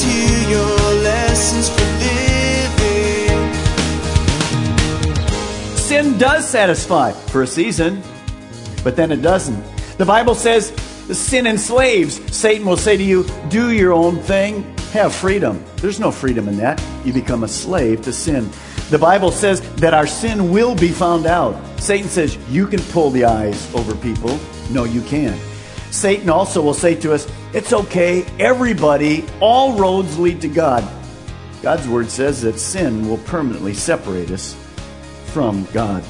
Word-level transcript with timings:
Hear 0.00 0.48
your 0.48 0.94
lessons 1.02 1.68
for 1.68 1.84
living. 2.00 3.52
Sin 5.76 6.16
does 6.18 6.48
satisfy 6.48 7.12
for 7.12 7.42
a 7.42 7.46
season, 7.46 8.02
but 8.82 8.96
then 8.96 9.12
it 9.12 9.20
doesn't. 9.20 9.62
The 9.98 10.06
Bible 10.06 10.34
says 10.34 10.72
sin 11.12 11.46
enslaves. 11.46 12.20
Satan 12.34 12.66
will 12.66 12.78
say 12.78 12.96
to 12.96 13.02
you, 13.02 13.26
Do 13.50 13.72
your 13.72 13.92
own 13.92 14.18
thing, 14.18 14.62
have 14.92 15.14
freedom. 15.14 15.62
There's 15.76 16.00
no 16.00 16.10
freedom 16.10 16.48
in 16.48 16.56
that. 16.56 16.82
You 17.04 17.12
become 17.12 17.44
a 17.44 17.48
slave 17.48 18.02
to 18.02 18.12
sin. 18.12 18.50
The 18.90 18.98
Bible 18.98 19.30
says 19.30 19.60
that 19.76 19.94
our 19.94 20.06
sin 20.06 20.50
will 20.50 20.74
be 20.74 20.88
found 20.88 21.26
out. 21.26 21.54
Satan 21.80 22.08
says, 22.08 22.36
You 22.48 22.66
can 22.66 22.80
pull 22.92 23.10
the 23.10 23.24
eyes 23.24 23.74
over 23.74 23.94
people. 23.96 24.38
No, 24.70 24.84
you 24.84 25.02
can't. 25.02 25.40
Satan 25.90 26.30
also 26.30 26.62
will 26.62 26.74
say 26.74 26.94
to 26.96 27.12
us, 27.12 27.26
It's 27.54 27.74
okay, 27.74 28.24
everybody, 28.40 29.26
all 29.38 29.78
roads 29.78 30.18
lead 30.18 30.40
to 30.40 30.48
God. 30.48 30.88
God's 31.60 31.86
word 31.86 32.10
says 32.10 32.40
that 32.42 32.58
sin 32.58 33.06
will 33.06 33.18
permanently 33.18 33.74
separate 33.74 34.30
us 34.30 34.56
from 35.26 35.66
God. 35.72 36.02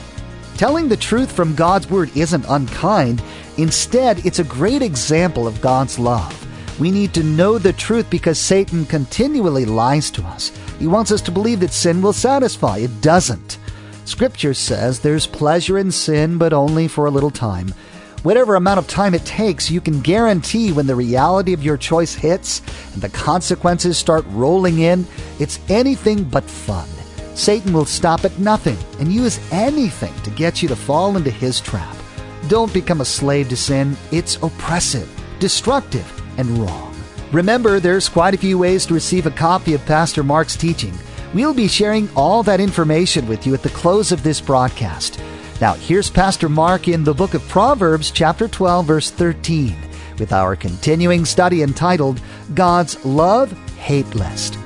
Telling 0.56 0.88
the 0.88 0.96
truth 0.96 1.32
from 1.32 1.56
God's 1.56 1.90
Word 1.90 2.16
isn't 2.16 2.46
unkind. 2.48 3.22
Instead, 3.56 4.24
it's 4.24 4.38
a 4.38 4.44
great 4.44 4.82
example 4.82 5.48
of 5.48 5.60
God's 5.60 5.98
love. 5.98 6.38
We 6.78 6.92
need 6.92 7.12
to 7.14 7.24
know 7.24 7.58
the 7.58 7.72
truth 7.72 8.08
because 8.08 8.38
Satan 8.38 8.86
continually 8.86 9.64
lies 9.64 10.10
to 10.12 10.22
us. 10.22 10.52
He 10.78 10.86
wants 10.86 11.10
us 11.10 11.22
to 11.22 11.32
believe 11.32 11.58
that 11.60 11.72
sin 11.72 12.00
will 12.02 12.12
satisfy. 12.12 12.78
It 12.78 13.00
doesn't. 13.00 13.58
Scripture 14.04 14.54
says 14.54 15.00
there's 15.00 15.26
pleasure 15.26 15.78
in 15.78 15.90
sin, 15.90 16.38
but 16.38 16.52
only 16.52 16.86
for 16.86 17.06
a 17.06 17.10
little 17.10 17.30
time. 17.30 17.74
Whatever 18.22 18.54
amount 18.54 18.78
of 18.78 18.86
time 18.86 19.14
it 19.14 19.24
takes, 19.24 19.68
you 19.68 19.80
can 19.80 20.00
guarantee 20.00 20.70
when 20.70 20.86
the 20.86 20.94
reality 20.94 21.52
of 21.52 21.64
your 21.64 21.76
choice 21.76 22.14
hits 22.14 22.62
and 22.94 23.02
the 23.02 23.08
consequences 23.08 23.98
start 23.98 24.24
rolling 24.28 24.78
in, 24.78 25.04
it's 25.40 25.58
anything 25.68 26.22
but 26.22 26.44
fun. 26.44 26.86
Satan 27.34 27.72
will 27.72 27.84
stop 27.84 28.24
at 28.24 28.38
nothing 28.38 28.76
and 29.00 29.12
use 29.12 29.40
anything 29.50 30.14
to 30.22 30.30
get 30.30 30.62
you 30.62 30.68
to 30.68 30.76
fall 30.76 31.16
into 31.16 31.30
his 31.30 31.60
trap. 31.60 31.96
Don't 32.46 32.72
become 32.72 33.00
a 33.00 33.04
slave 33.04 33.48
to 33.48 33.56
sin. 33.56 33.96
It's 34.12 34.36
oppressive, 34.36 35.10
destructive, 35.40 36.06
and 36.38 36.58
wrong. 36.58 36.94
Remember, 37.32 37.80
there's 37.80 38.08
quite 38.08 38.34
a 38.34 38.38
few 38.38 38.56
ways 38.56 38.86
to 38.86 38.94
receive 38.94 39.26
a 39.26 39.32
copy 39.32 39.74
of 39.74 39.84
Pastor 39.84 40.22
Mark's 40.22 40.54
teaching. 40.54 40.92
We'll 41.34 41.54
be 41.54 41.66
sharing 41.66 42.08
all 42.14 42.44
that 42.44 42.60
information 42.60 43.26
with 43.26 43.48
you 43.48 43.54
at 43.54 43.62
the 43.62 43.70
close 43.70 44.12
of 44.12 44.22
this 44.22 44.40
broadcast. 44.40 45.18
Now, 45.62 45.74
here's 45.74 46.10
Pastor 46.10 46.48
Mark 46.48 46.88
in 46.88 47.04
the 47.04 47.14
book 47.14 47.34
of 47.34 47.48
Proverbs, 47.48 48.10
chapter 48.10 48.48
12, 48.48 48.84
verse 48.84 49.12
13, 49.12 49.76
with 50.18 50.32
our 50.32 50.56
continuing 50.56 51.24
study 51.24 51.62
entitled 51.62 52.20
God's 52.52 53.04
Love 53.04 53.52
Hate 53.76 54.12
List. 54.16 54.56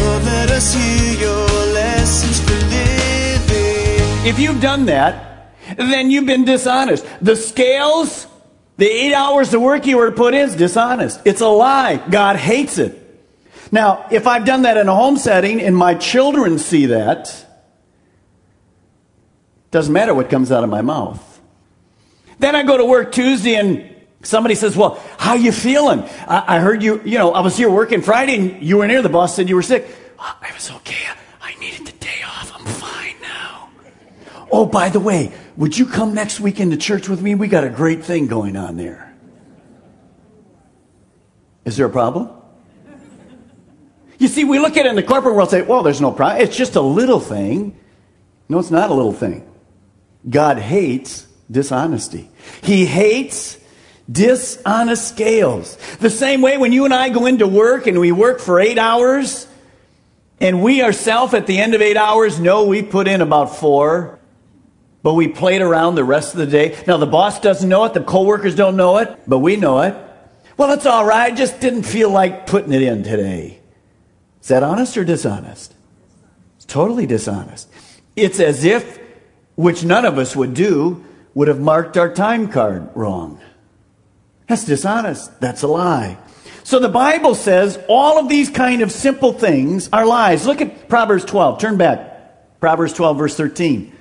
Lord, 0.00 0.24
let 0.24 0.50
us 0.50 0.74
hear 0.74 1.20
your 1.20 1.46
lessons 1.74 2.40
for 2.40 2.54
living. 2.54 4.26
If 4.26 4.40
you've 4.40 4.60
done 4.60 4.86
that, 4.86 5.54
then 5.76 6.10
you've 6.10 6.26
been 6.26 6.44
dishonest. 6.44 7.06
The 7.20 7.36
scales, 7.36 8.26
the 8.78 8.90
eight 8.90 9.14
hours 9.14 9.54
of 9.54 9.62
work 9.62 9.86
you 9.86 9.96
were 9.96 10.10
to 10.10 10.16
put 10.16 10.34
in 10.34 10.48
is 10.48 10.56
dishonest. 10.56 11.20
It's 11.24 11.40
a 11.40 11.46
lie. 11.46 12.02
God 12.10 12.34
hates 12.34 12.78
it. 12.78 13.01
Now, 13.72 14.06
if 14.10 14.26
I've 14.26 14.44
done 14.44 14.62
that 14.62 14.76
in 14.76 14.86
a 14.86 14.94
home 14.94 15.16
setting 15.16 15.62
and 15.62 15.74
my 15.74 15.94
children 15.94 16.58
see 16.58 16.86
that, 16.86 17.46
doesn't 19.70 19.92
matter 19.92 20.12
what 20.12 20.28
comes 20.28 20.52
out 20.52 20.62
of 20.62 20.68
my 20.68 20.82
mouth. 20.82 21.40
Then 22.38 22.54
I 22.54 22.64
go 22.64 22.76
to 22.76 22.84
work 22.84 23.12
Tuesday 23.12 23.54
and 23.54 23.90
somebody 24.22 24.54
says, 24.56 24.76
well, 24.76 25.02
how 25.16 25.34
you 25.34 25.52
feeling? 25.52 26.02
I, 26.28 26.56
I 26.56 26.60
heard 26.60 26.82
you, 26.82 27.00
you 27.02 27.16
know, 27.16 27.32
I 27.32 27.40
was 27.40 27.56
here 27.56 27.70
working 27.70 28.02
Friday 28.02 28.36
and 28.36 28.62
you 28.62 28.76
were 28.76 28.86
near. 28.86 29.00
The 29.00 29.08
boss 29.08 29.34
said 29.34 29.48
you 29.48 29.56
were 29.56 29.62
sick. 29.62 29.86
"Oh, 30.18 30.38
I 30.42 30.52
was 30.52 30.70
okay. 30.70 31.06
I 31.40 31.54
needed 31.58 31.86
the 31.86 31.92
day 31.92 32.22
off. 32.26 32.52
I'm 32.54 32.66
fine 32.66 33.14
now. 33.22 33.70
Oh, 34.52 34.66
by 34.66 34.90
the 34.90 35.00
way, 35.00 35.32
would 35.56 35.78
you 35.78 35.86
come 35.86 36.12
next 36.12 36.40
weekend 36.40 36.72
to 36.72 36.76
church 36.76 37.08
with 37.08 37.22
me? 37.22 37.34
We 37.34 37.48
got 37.48 37.64
a 37.64 37.70
great 37.70 38.04
thing 38.04 38.26
going 38.26 38.54
on 38.54 38.76
there. 38.76 39.16
Is 41.64 41.78
there 41.78 41.86
a 41.86 41.90
problem? 41.90 42.41
You 44.22 44.28
see, 44.28 44.44
we 44.44 44.60
look 44.60 44.76
at 44.76 44.86
it 44.86 44.88
in 44.88 44.94
the 44.94 45.02
corporate 45.02 45.34
world 45.34 45.52
and 45.52 45.62
say, 45.62 45.68
well, 45.68 45.82
there's 45.82 46.00
no 46.00 46.12
problem. 46.12 46.42
It's 46.42 46.56
just 46.56 46.76
a 46.76 46.80
little 46.80 47.18
thing. 47.18 47.76
No, 48.48 48.60
it's 48.60 48.70
not 48.70 48.88
a 48.88 48.94
little 48.94 49.12
thing. 49.12 49.50
God 50.30 50.58
hates 50.58 51.26
dishonesty. 51.50 52.30
He 52.62 52.86
hates 52.86 53.58
dishonest 54.08 55.08
scales. 55.08 55.76
The 55.98 56.08
same 56.08 56.40
way 56.40 56.56
when 56.56 56.72
you 56.72 56.84
and 56.84 56.94
I 56.94 57.08
go 57.08 57.26
into 57.26 57.48
work 57.48 57.88
and 57.88 57.98
we 57.98 58.12
work 58.12 58.38
for 58.38 58.60
eight 58.60 58.78
hours, 58.78 59.48
and 60.40 60.62
we 60.62 60.82
ourselves 60.82 61.34
at 61.34 61.48
the 61.48 61.58
end 61.58 61.74
of 61.74 61.82
eight 61.82 61.96
hours 61.96 62.38
know 62.38 62.66
we 62.66 62.82
put 62.84 63.08
in 63.08 63.22
about 63.22 63.56
four, 63.56 64.20
but 65.02 65.14
we 65.14 65.26
played 65.26 65.62
around 65.62 65.96
the 65.96 66.04
rest 66.04 66.32
of 66.32 66.38
the 66.38 66.46
day. 66.46 66.80
Now 66.86 66.96
the 66.96 67.06
boss 67.06 67.40
doesn't 67.40 67.68
know 67.68 67.84
it, 67.86 67.94
the 67.94 68.04
coworkers 68.04 68.54
don't 68.54 68.76
know 68.76 68.98
it, 68.98 69.18
but 69.26 69.40
we 69.40 69.56
know 69.56 69.80
it. 69.80 69.96
Well, 70.56 70.72
it's 70.74 70.86
all 70.86 71.04
right. 71.04 71.36
Just 71.36 71.58
didn't 71.58 71.82
feel 71.82 72.10
like 72.10 72.46
putting 72.46 72.72
it 72.72 72.82
in 72.82 73.02
today. 73.02 73.58
Is 74.42 74.48
that 74.48 74.62
honest 74.62 74.96
or 74.96 75.04
dishonest? 75.04 75.72
It's 76.56 76.64
totally 76.64 77.06
dishonest. 77.06 77.68
It's 78.16 78.40
as 78.40 78.64
if, 78.64 79.00
which 79.54 79.84
none 79.84 80.04
of 80.04 80.18
us 80.18 80.34
would 80.34 80.52
do, 80.52 81.04
would 81.34 81.48
have 81.48 81.60
marked 81.60 81.96
our 81.96 82.12
time 82.12 82.48
card 82.48 82.90
wrong. 82.94 83.40
That's 84.48 84.64
dishonest. 84.64 85.40
That's 85.40 85.62
a 85.62 85.68
lie. 85.68 86.18
So 86.64 86.78
the 86.78 86.88
Bible 86.88 87.34
says 87.34 87.78
all 87.88 88.18
of 88.18 88.28
these 88.28 88.50
kind 88.50 88.82
of 88.82 88.92
simple 88.92 89.32
things 89.32 89.88
are 89.92 90.04
lies. 90.04 90.44
Look 90.44 90.60
at 90.60 90.88
Proverbs 90.88 91.24
12. 91.24 91.60
Turn 91.60 91.76
back. 91.76 92.60
Proverbs 92.60 92.92
12, 92.92 93.18
verse 93.18 93.36
13. 93.36 93.92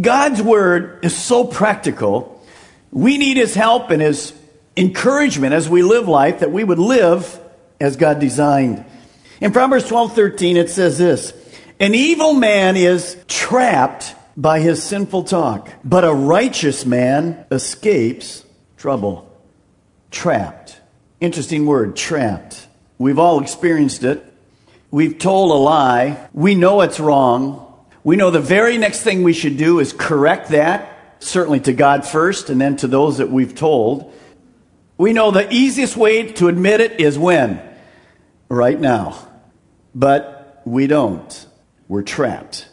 God's 0.00 0.42
word 0.42 1.04
is 1.04 1.16
so 1.16 1.44
practical. 1.44 2.42
We 2.90 3.18
need 3.18 3.36
his 3.36 3.54
help 3.54 3.90
and 3.90 4.02
his 4.02 4.34
encouragement 4.76 5.54
as 5.54 5.68
we 5.68 5.82
live 5.82 6.08
life 6.08 6.40
that 6.40 6.52
we 6.52 6.64
would 6.64 6.78
live 6.78 7.38
as 7.80 7.96
God 7.96 8.18
designed. 8.18 8.84
In 9.44 9.52
Proverbs 9.52 9.86
12, 9.88 10.14
13, 10.14 10.56
it 10.56 10.70
says 10.70 10.96
this 10.96 11.34
An 11.78 11.94
evil 11.94 12.32
man 12.32 12.78
is 12.78 13.22
trapped 13.28 14.14
by 14.38 14.60
his 14.60 14.82
sinful 14.82 15.24
talk, 15.24 15.68
but 15.84 16.02
a 16.02 16.14
righteous 16.14 16.86
man 16.86 17.44
escapes 17.50 18.42
trouble. 18.78 19.30
Trapped. 20.10 20.80
Interesting 21.20 21.66
word, 21.66 21.94
trapped. 21.94 22.66
We've 22.96 23.18
all 23.18 23.42
experienced 23.42 24.02
it. 24.02 24.24
We've 24.90 25.18
told 25.18 25.50
a 25.50 25.60
lie. 25.62 26.26
We 26.32 26.54
know 26.54 26.80
it's 26.80 26.98
wrong. 26.98 27.84
We 28.02 28.16
know 28.16 28.30
the 28.30 28.40
very 28.40 28.78
next 28.78 29.02
thing 29.02 29.24
we 29.24 29.34
should 29.34 29.58
do 29.58 29.78
is 29.78 29.92
correct 29.92 30.52
that, 30.52 31.18
certainly 31.18 31.60
to 31.60 31.74
God 31.74 32.06
first 32.06 32.48
and 32.48 32.58
then 32.58 32.76
to 32.76 32.86
those 32.86 33.18
that 33.18 33.30
we've 33.30 33.54
told. 33.54 34.10
We 34.96 35.12
know 35.12 35.30
the 35.30 35.52
easiest 35.52 35.98
way 35.98 36.32
to 36.32 36.48
admit 36.48 36.80
it 36.80 36.98
is 36.98 37.18
when? 37.18 37.60
Right 38.48 38.80
now. 38.80 39.32
But 39.94 40.62
we 40.64 40.86
don't. 40.86 41.46
We're 41.88 42.02
trapped. 42.02 42.68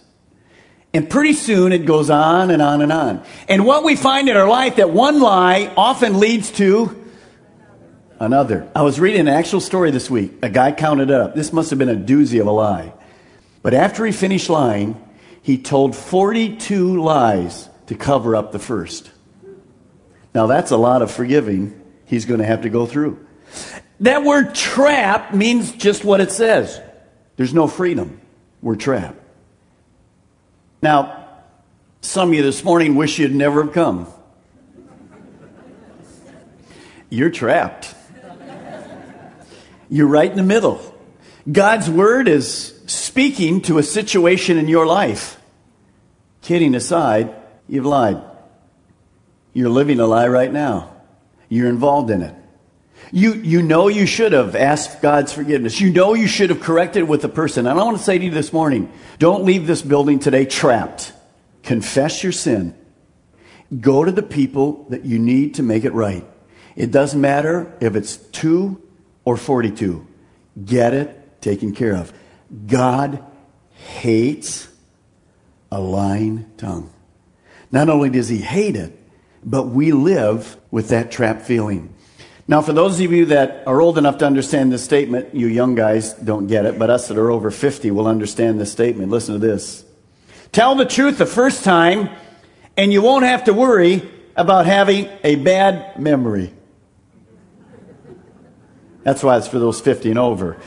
And 0.94 1.09
pretty 1.09 1.33
soon 1.33 1.71
it 1.71 1.85
goes 1.85 2.09
on 2.09 2.51
and 2.51 2.62
on 2.62 2.81
and 2.81 2.91
on. 2.91 3.23
And 3.47 3.65
what 3.65 3.83
we 3.83 3.95
find 3.95 4.27
in 4.27 4.35
our 4.35 4.50
life 4.50 4.75
that 4.77 4.89
one 4.89 5.21
lie 5.21 5.71
often 5.77 6.19
leads 6.19 6.51
to 6.53 6.97
another. 8.19 8.69
I 8.75 8.81
was 8.81 9.00
reading 9.00 9.21
an 9.21 9.27
actual 9.29 9.62
story 9.62 9.91
this 9.91 10.09
week. 10.09 10.33
A 10.41 10.50
guy 10.50 10.71
counted 10.71 11.09
up. 11.09 11.33
This 11.33 11.53
must 11.53 11.69
have 11.69 11.79
been 11.79 11.89
a 11.89 11.95
doozy 11.95 12.41
of 12.41 12.47
a 12.47 12.51
lie. 12.51 12.94
But 13.62 13.74
after 13.74 14.06
he 14.06 14.12
finished 14.12 14.50
lying, 14.50 15.01
he 15.41 15.57
told 15.57 15.95
42 15.95 17.01
lies 17.01 17.69
to 17.88 17.95
cover 17.95 18.35
up 18.35 18.51
the 18.51 18.59
first. 18.59 19.12
Now 20.33 20.47
that's 20.47 20.71
a 20.71 20.77
lot 20.77 21.01
of 21.01 21.12
forgiving 21.12 21.79
he's 22.06 22.25
going 22.25 22.39
to 22.39 22.45
have 22.45 22.62
to 22.62 22.69
go 22.69 22.85
through. 22.85 23.25
That 24.01 24.24
word 24.24 24.56
trap 24.56 25.33
means 25.33 25.71
just 25.71 26.03
what 26.03 26.21
it 26.21 26.31
says. 26.31 26.81
There's 27.41 27.55
no 27.55 27.65
freedom. 27.65 28.21
we're 28.61 28.75
trapped. 28.75 29.19
Now, 30.83 31.27
some 32.01 32.29
of 32.29 32.35
you 32.35 32.43
this 32.43 32.63
morning 32.63 32.93
wish 32.93 33.17
you'd 33.17 33.33
never 33.33 33.63
have 33.63 33.73
come. 33.73 34.05
You're 37.09 37.31
trapped. 37.31 37.95
You're 39.89 40.05
right 40.05 40.29
in 40.29 40.38
the 40.38 40.43
middle. 40.43 40.79
God's 41.51 41.89
word 41.89 42.27
is 42.27 42.79
speaking 42.85 43.61
to 43.61 43.79
a 43.79 43.83
situation 43.83 44.59
in 44.59 44.67
your 44.67 44.85
life. 44.85 45.41
Kidding 46.43 46.75
aside, 46.75 47.33
you've 47.67 47.88
lied. 47.88 48.21
You're 49.53 49.69
living 49.69 49.99
a 49.99 50.05
lie 50.05 50.27
right 50.27 50.53
now. 50.53 50.95
You're 51.49 51.69
involved 51.69 52.11
in 52.11 52.21
it. 52.21 52.35
You, 53.12 53.34
you 53.34 53.62
know 53.62 53.90
you 53.90 54.06
should 54.06 54.31
have 54.31 54.56
asked 54.56 55.02
God's 55.02 55.34
forgiveness. 55.34 55.81
You 55.81 55.92
know 55.92 56.13
you 56.13 56.28
should 56.28 56.50
have 56.50 56.62
corrected 56.62 57.08
with 57.08 57.22
the 57.22 57.30
person. 57.30 57.68
And 57.68 57.80
I 57.80 57.84
want 57.84 57.98
to 57.98 58.04
say 58.04 58.18
to 58.18 58.24
you 58.24 58.31
this 58.31 58.54
morning 58.54 58.92
don't 59.19 59.44
leave 59.44 59.68
this 59.68 59.81
building 59.81 60.19
today 60.19 60.46
trapped. 60.46 61.12
Confess 61.63 62.24
your 62.24 62.31
sin. 62.31 62.74
Go 63.80 64.04
to 64.04 64.12
the 64.12 64.24
people 64.24 64.86
that 64.90 65.06
you 65.06 65.19
need 65.19 65.56
to 65.56 65.63
make 65.63 65.84
it 65.84 65.94
right. 65.94 66.25
It 66.75 66.92
doesn't 66.92 67.19
matter 67.19 67.75
if 67.81 67.96
it's 67.96 68.18
two 68.18 68.81
or 69.25 69.38
42. 69.38 70.08
Get 70.66 70.94
it 70.94 71.42
taken 71.42 71.74
care 71.74 71.96
of. 71.96 72.13
God 72.68 73.24
hates 73.74 74.68
a 75.72 75.80
lying 75.80 76.50
tongue. 76.58 76.92
Not 77.72 77.90
only 77.90 78.10
does 78.10 78.30
he 78.30 78.38
hate 78.38 78.75
it, 78.75 78.98
but 79.44 79.68
we 79.68 79.92
live 79.92 80.58
with 80.69 80.90
that 80.90 81.12
trap 81.12 81.42
feeling. 81.42 81.94
Now, 82.51 82.62
for 82.62 82.74
those 82.74 83.00
of 83.00 83.13
you 83.13 83.27
that 83.27 83.63
are 83.65 83.80
old 83.80 83.98
enough 83.98 84.18
to 84.18 84.25
understand 84.25 84.74
this 84.74 84.83
statement, 84.83 85.33
you 85.33 85.48
young 85.48 85.74
guys 85.74 86.12
don't 86.12 86.48
get 86.48 86.65
it, 86.65 86.77
but 86.77 86.89
us 86.89 87.07
that 87.07 87.18
are 87.18 87.31
over 87.31 87.50
50 87.50 87.92
will 87.92 88.07
understand 88.07 88.59
this 88.59 88.69
statement. 88.69 89.09
Listen 89.09 89.36
to 89.36 89.39
this. 89.39 89.86
Tell 90.51 90.75
the 90.75 90.83
truth 90.83 91.18
the 91.18 91.25
first 91.25 91.63
time, 91.63 92.09
and 92.75 92.92
you 92.92 93.01
won't 93.01 93.24
have 93.24 93.45
to 93.45 93.53
worry 93.53 94.01
about 94.36 94.65
having 94.65 95.07
a 95.24 95.38
bad 95.38 95.98
memory. 95.98 96.51
That's 99.03 99.24
why 99.24 99.38
it's 99.38 99.48
for 99.48 99.57
those 99.57 99.80
50 99.80 100.09
and 100.09 100.19
over. 100.19 100.57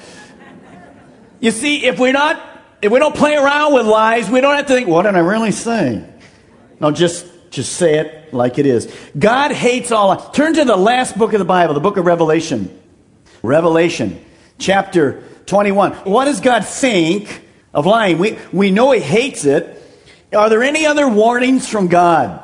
You 1.38 1.50
see, 1.50 1.84
if 1.84 1.98
we're 1.98 2.12
not, 2.12 2.42
if 2.81 2.90
we 2.90 2.98
don't 2.98 3.14
play 3.14 3.36
around 3.36 3.75
with 3.75 3.84
lies, 3.84 4.31
we 4.31 4.40
don't 4.40 4.56
have 4.56 4.69
to 4.69 4.75
think, 4.75 4.88
what 4.88 5.02
did 5.02 5.16
I 5.16 5.19
really 5.19 5.52
say? 5.52 6.02
No, 6.81 6.92
just, 6.92 7.26
just 7.50 7.75
say 7.75 7.98
it 7.98 8.23
like 8.34 8.58
it 8.58 8.66
is. 8.66 8.94
God 9.19 9.52
hates 9.52 9.92
all. 9.92 10.31
Turn 10.31 10.54
to 10.54 10.64
the 10.64 10.76
last 10.76 11.16
book 11.16 11.32
of 11.32 11.38
the 11.38 11.44
Bible, 11.44 11.75
the 11.75 11.81
book 11.81 11.96
of 11.96 12.06
Revelation. 12.06 12.81
Revelation, 13.42 14.25
chapter 14.58 15.22
21. 15.46 15.92
What 15.92 16.25
does 16.25 16.40
God 16.40 16.64
think 16.64 17.42
of 17.72 17.86
lying? 17.86 18.19
We, 18.19 18.38
we 18.52 18.70
know 18.70 18.90
He 18.92 19.00
hates 19.00 19.44
it. 19.44 19.82
Are 20.34 20.48
there 20.48 20.62
any 20.62 20.86
other 20.86 21.08
warnings 21.08 21.69
from 21.69 21.88
God? 21.88 22.40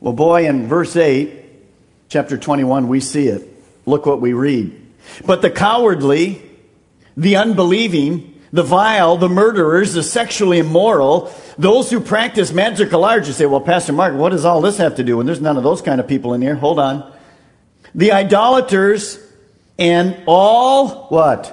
Well, 0.00 0.12
boy, 0.12 0.46
in 0.46 0.68
verse 0.68 0.96
8, 0.96 1.44
chapter 2.08 2.36
21, 2.36 2.88
we 2.88 3.00
see 3.00 3.28
it. 3.28 3.48
Look 3.86 4.04
what 4.04 4.20
we 4.20 4.32
read. 4.32 4.80
But 5.24 5.42
the 5.42 5.50
cowardly, 5.50 6.42
the 7.16 7.36
unbelieving, 7.36 8.35
the 8.56 8.62
vile, 8.62 9.16
the 9.16 9.28
murderers, 9.28 9.92
the 9.94 10.02
sexually 10.02 10.58
immoral, 10.58 11.32
those 11.58 11.90
who 11.90 12.00
practice 12.00 12.52
magical 12.52 13.04
arts, 13.04 13.28
you 13.28 13.34
say, 13.34 13.46
well, 13.46 13.60
Pastor 13.60 13.92
Mark, 13.92 14.14
what 14.14 14.30
does 14.30 14.44
all 14.44 14.60
this 14.60 14.78
have 14.78 14.96
to 14.96 15.04
do? 15.04 15.20
And 15.20 15.28
there's 15.28 15.40
none 15.40 15.56
of 15.56 15.62
those 15.62 15.82
kind 15.82 16.00
of 16.00 16.08
people 16.08 16.34
in 16.34 16.42
here. 16.42 16.54
Hold 16.54 16.78
on. 16.78 17.12
The 17.94 18.12
idolaters 18.12 19.18
and 19.78 20.22
all 20.26 21.06
what? 21.08 21.52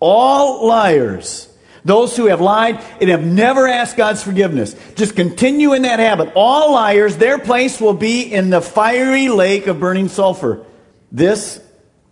All 0.00 0.66
liars. 0.66 1.50
Those 1.84 2.16
who 2.16 2.26
have 2.26 2.40
lied 2.40 2.82
and 3.00 3.10
have 3.10 3.24
never 3.24 3.68
asked 3.68 3.96
God's 3.96 4.22
forgiveness. 4.22 4.74
Just 4.94 5.16
continue 5.16 5.74
in 5.74 5.82
that 5.82 5.98
habit. 5.98 6.32
All 6.34 6.72
liars, 6.72 7.16
their 7.16 7.38
place 7.38 7.80
will 7.80 7.94
be 7.94 8.22
in 8.22 8.50
the 8.50 8.62
fiery 8.62 9.28
lake 9.28 9.66
of 9.66 9.80
burning 9.80 10.08
sulfur. 10.08 10.64
This 11.12 11.60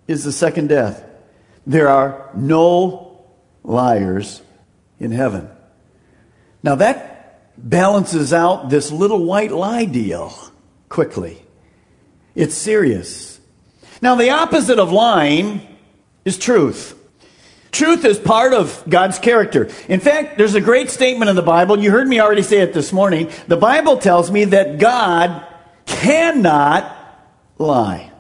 is 0.06 0.24
the 0.24 0.32
second 0.32 0.68
death. 0.68 1.02
There 1.66 1.88
are 1.88 2.30
no 2.34 3.24
liars 3.62 4.42
in 4.98 5.12
heaven. 5.12 5.48
Now 6.62 6.76
that 6.76 7.58
balances 7.58 8.32
out 8.32 8.70
this 8.70 8.90
little 8.90 9.24
white 9.24 9.52
lie 9.52 9.84
deal 9.84 10.34
quickly. 10.88 11.42
It's 12.34 12.54
serious. 12.54 13.40
Now, 14.00 14.16
the 14.16 14.30
opposite 14.30 14.78
of 14.78 14.90
lying 14.90 15.66
is 16.24 16.38
truth. 16.38 16.98
Truth 17.70 18.04
is 18.04 18.18
part 18.18 18.52
of 18.52 18.82
God's 18.88 19.18
character. 19.18 19.70
In 19.88 20.00
fact, 20.00 20.36
there's 20.36 20.54
a 20.54 20.60
great 20.60 20.90
statement 20.90 21.30
in 21.30 21.36
the 21.36 21.42
Bible. 21.42 21.78
You 21.78 21.90
heard 21.90 22.08
me 22.08 22.20
already 22.20 22.42
say 22.42 22.58
it 22.58 22.74
this 22.74 22.92
morning. 22.92 23.30
The 23.48 23.56
Bible 23.56 23.96
tells 23.98 24.30
me 24.30 24.44
that 24.46 24.78
God 24.78 25.46
cannot 25.86 26.96
lie. 27.58 28.11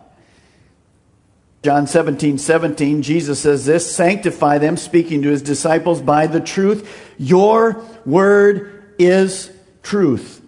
John 1.62 1.86
17, 1.86 2.38
17, 2.38 3.02
Jesus 3.02 3.38
says 3.38 3.64
this 3.66 3.94
Sanctify 3.94 4.58
them, 4.58 4.76
speaking 4.76 5.22
to 5.22 5.28
his 5.28 5.42
disciples, 5.42 6.02
by 6.02 6.26
the 6.26 6.40
truth. 6.40 7.12
Your 7.18 7.84
word 8.04 8.94
is 8.98 9.50
truth. 9.82 10.44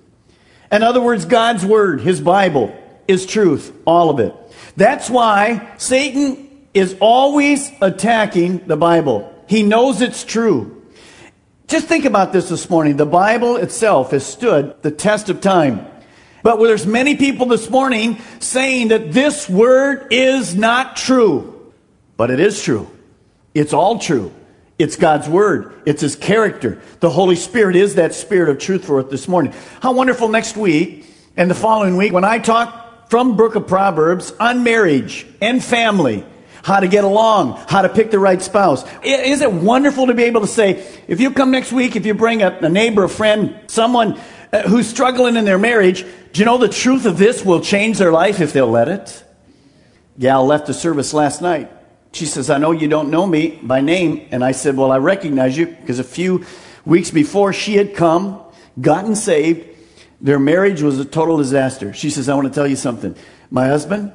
In 0.73 0.83
other 0.83 1.01
words, 1.01 1.25
God's 1.25 1.65
word, 1.65 2.01
his 2.01 2.21
Bible, 2.21 2.77
is 3.07 3.27
truth. 3.27 3.73
All 3.87 4.11
of 4.11 4.19
it. 4.19 4.35
That's 4.77 5.09
why 5.09 5.75
Satan 5.79 6.67
is 6.75 6.97
always 7.01 7.71
attacking 7.81 8.67
the 8.67 8.77
Bible. 8.77 9.33
He 9.47 9.63
knows 9.63 10.01
it's 10.01 10.25
true. 10.25 10.83
Just 11.69 11.87
think 11.87 12.07
about 12.07 12.33
this 12.33 12.49
this 12.49 12.69
morning. 12.69 12.97
The 12.97 13.07
Bible 13.07 13.57
itself 13.57 14.11
has 14.11 14.27
stood 14.27 14.75
the 14.83 14.91
test 14.91 15.29
of 15.29 15.41
time. 15.41 15.87
But 16.45 16.59
there's 16.59 16.87
many 16.87 17.17
people 17.17 17.47
this 17.47 17.71
morning 17.71 18.19
saying 18.39 18.89
that 18.89 19.13
this 19.13 19.49
word 19.49 20.09
is 20.11 20.55
not 20.55 20.95
true. 20.95 21.73
But 22.19 22.31
it 22.31 22.39
is 22.39 22.63
true. 22.63 22.89
It's 23.55 23.73
all 23.73 23.99
true. 23.99 24.31
It's 24.79 24.97
God's 24.97 25.27
word. 25.27 25.73
It's 25.87 26.03
his 26.03 26.17
character. 26.17 26.83
The 27.01 27.09
Holy 27.09 27.37
Spirit 27.37 27.77
is 27.77 27.95
that 27.95 28.13
spirit 28.15 28.51
of 28.51 28.59
truth 28.59 28.85
for 28.85 29.01
it 29.01 29.09
this 29.09 29.27
morning. 29.27 29.55
How 29.81 29.95
wonderful 29.95 30.29
next 30.29 30.55
week 30.55 31.07
and 31.35 31.51
the 31.51 31.55
following 31.55 31.97
week 31.97 32.13
when 32.13 32.25
I 32.25 32.41
talk 32.41 33.09
from 33.09 33.39
Book 33.39 33.55
of 33.55 33.67
Proverbs 33.67 34.35
on 34.39 34.65
marriage 34.65 35.27
and 35.41 35.65
family, 35.65 36.27
how 36.63 36.81
to 36.81 36.89
get 36.89 37.05
along, 37.05 37.57
how 37.69 37.81
to 37.81 37.89
pick 37.89 38.11
the 38.11 38.19
right 38.19 38.43
spouse. 38.43 38.85
Is 39.03 39.41
it 39.41 39.51
wonderful 39.51 40.09
to 40.09 40.15
be 40.15 40.25
able 40.25 40.43
to 40.43 40.47
say, 40.47 40.87
if 41.09 41.21
you 41.21 41.31
come 41.31 41.53
next 41.53 41.73
week, 41.73 41.97
if 41.97 42.05
you 42.05 42.13
bring 42.13 42.43
a, 42.43 42.51
a 42.51 42.69
neighbor, 42.69 43.05
a 43.05 43.09
friend, 43.09 43.59
someone 43.67 44.21
uh, 44.53 44.63
who's 44.69 44.87
struggling 44.87 45.37
in 45.37 45.47
their 45.47 45.59
marriage, 45.59 46.05
do 46.35 46.41
you 46.41 46.47
know 46.47 46.59
the 46.59 46.69
truth 46.69 47.07
of 47.07 47.17
this 47.17 47.45
will 47.45 47.61
change 47.61 47.99
their 47.99 48.11
life 48.11 48.41
if 48.41 48.53
they'll 48.53 48.67
let 48.67 48.89
it? 48.89 49.23
Gal 50.19 50.45
left 50.45 50.67
the 50.67 50.75
service 50.75 51.15
last 51.15 51.41
night. 51.41 51.71
She 52.13 52.27
says, 52.27 52.51
I 52.51 52.59
know 52.59 52.73
you 52.73 52.89
don't 52.89 53.09
know 53.09 53.25
me 53.25 53.61
by 53.63 53.81
name. 53.81 54.27
And 54.33 54.45
I 54.45 54.51
said, 54.51 54.77
Well, 54.77 54.91
I 54.91 54.99
recognize 54.99 55.57
you 55.57 55.67
because 55.67 56.01
a 56.01 56.05
few 56.05 56.45
weeks 56.85 57.13
before 57.13 57.53
she 57.53 57.77
had 57.77 57.95
come, 57.95 58.43
gotten 58.81 59.15
saved. 59.15 59.77
Their 60.21 60.41
marriage 60.41 60.83
was 60.83 60.99
a 60.99 61.05
total 61.05 61.37
disaster. 61.37 61.93
She 61.93 62.11
says, 62.11 62.29
I 62.29 62.35
want 62.35 62.49
to 62.49 62.55
tell 62.55 62.67
you 62.67 62.75
something. 62.75 63.15
My 63.49 63.69
husband 63.69 64.13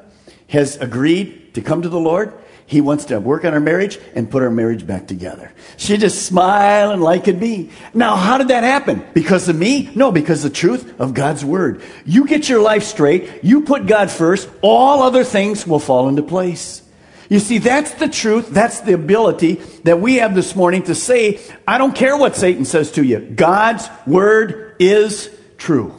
has 0.50 0.76
agreed 0.76 1.39
to 1.54 1.62
come 1.62 1.82
to 1.82 1.90
the 1.90 2.00
Lord. 2.00 2.34
He 2.66 2.82
wants 2.82 3.06
to 3.06 3.20
work 3.20 3.46
on 3.46 3.54
our 3.56 3.60
marriage 3.60 3.98
and 4.14 4.30
put 4.30 4.44
our 4.44 4.52
marriage 4.52 4.86
back 4.86 5.08
together. 5.08 5.52
She 5.78 5.98
just 5.98 6.28
smiling 6.28 7.02
like 7.02 7.24
could 7.24 7.40
be. 7.40 7.72
Now, 7.96 8.16
how 8.16 8.38
did 8.38 8.50
that 8.50 8.64
happen? 8.64 9.04
Because 9.16 9.50
of 9.50 9.56
me? 9.56 9.90
No, 9.96 10.12
because 10.12 10.44
the 10.44 10.52
truth 10.52 11.00
of 11.00 11.16
God's 11.16 11.44
word. 11.44 11.82
You 12.06 12.28
get 12.28 12.48
your 12.48 12.62
life 12.62 12.84
straight. 12.84 13.44
You 13.44 13.62
put 13.62 13.88
God 13.88 14.12
first. 14.12 14.48
All 14.62 15.02
other 15.02 15.24
things 15.24 15.66
will 15.66 15.80
fall 15.80 16.10
into 16.10 16.22
place. 16.22 16.84
You 17.28 17.40
see, 17.40 17.58
that's 17.60 17.94
the 17.94 18.08
truth. 18.08 18.50
That's 18.50 18.82
the 18.82 18.94
ability 18.94 19.56
that 19.84 20.00
we 20.00 20.16
have 20.16 20.36
this 20.36 20.56
morning 20.56 20.84
to 20.84 20.96
say, 20.96 21.40
I 21.68 21.78
don't 21.80 21.96
care 21.96 22.18
what 22.18 22.36
Satan 22.36 22.66
says 22.66 22.92
to 22.94 23.04
you. 23.04 23.20
God's 23.20 23.88
word 24.06 24.76
is 24.80 25.36
true. 25.58 25.96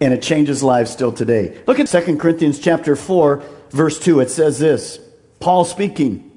And 0.00 0.12
it 0.12 0.20
changes 0.20 0.62
lives 0.62 0.90
still 0.90 1.12
today. 1.12 1.58
Look 1.66 1.80
at 1.80 1.88
2 1.88 2.18
Corinthians 2.18 2.58
chapter 2.58 2.96
4, 2.96 3.42
verse 3.76 3.98
2. 3.98 4.20
It 4.20 4.30
says 4.30 4.58
this. 4.58 4.98
Paul 5.38 5.64
speaking. 5.64 6.32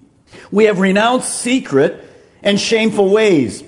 We 0.51 0.65
have 0.65 0.79
renounced 0.79 1.41
secret 1.41 2.05
and 2.43 2.59
shameful 2.59 3.09
ways. 3.09 3.63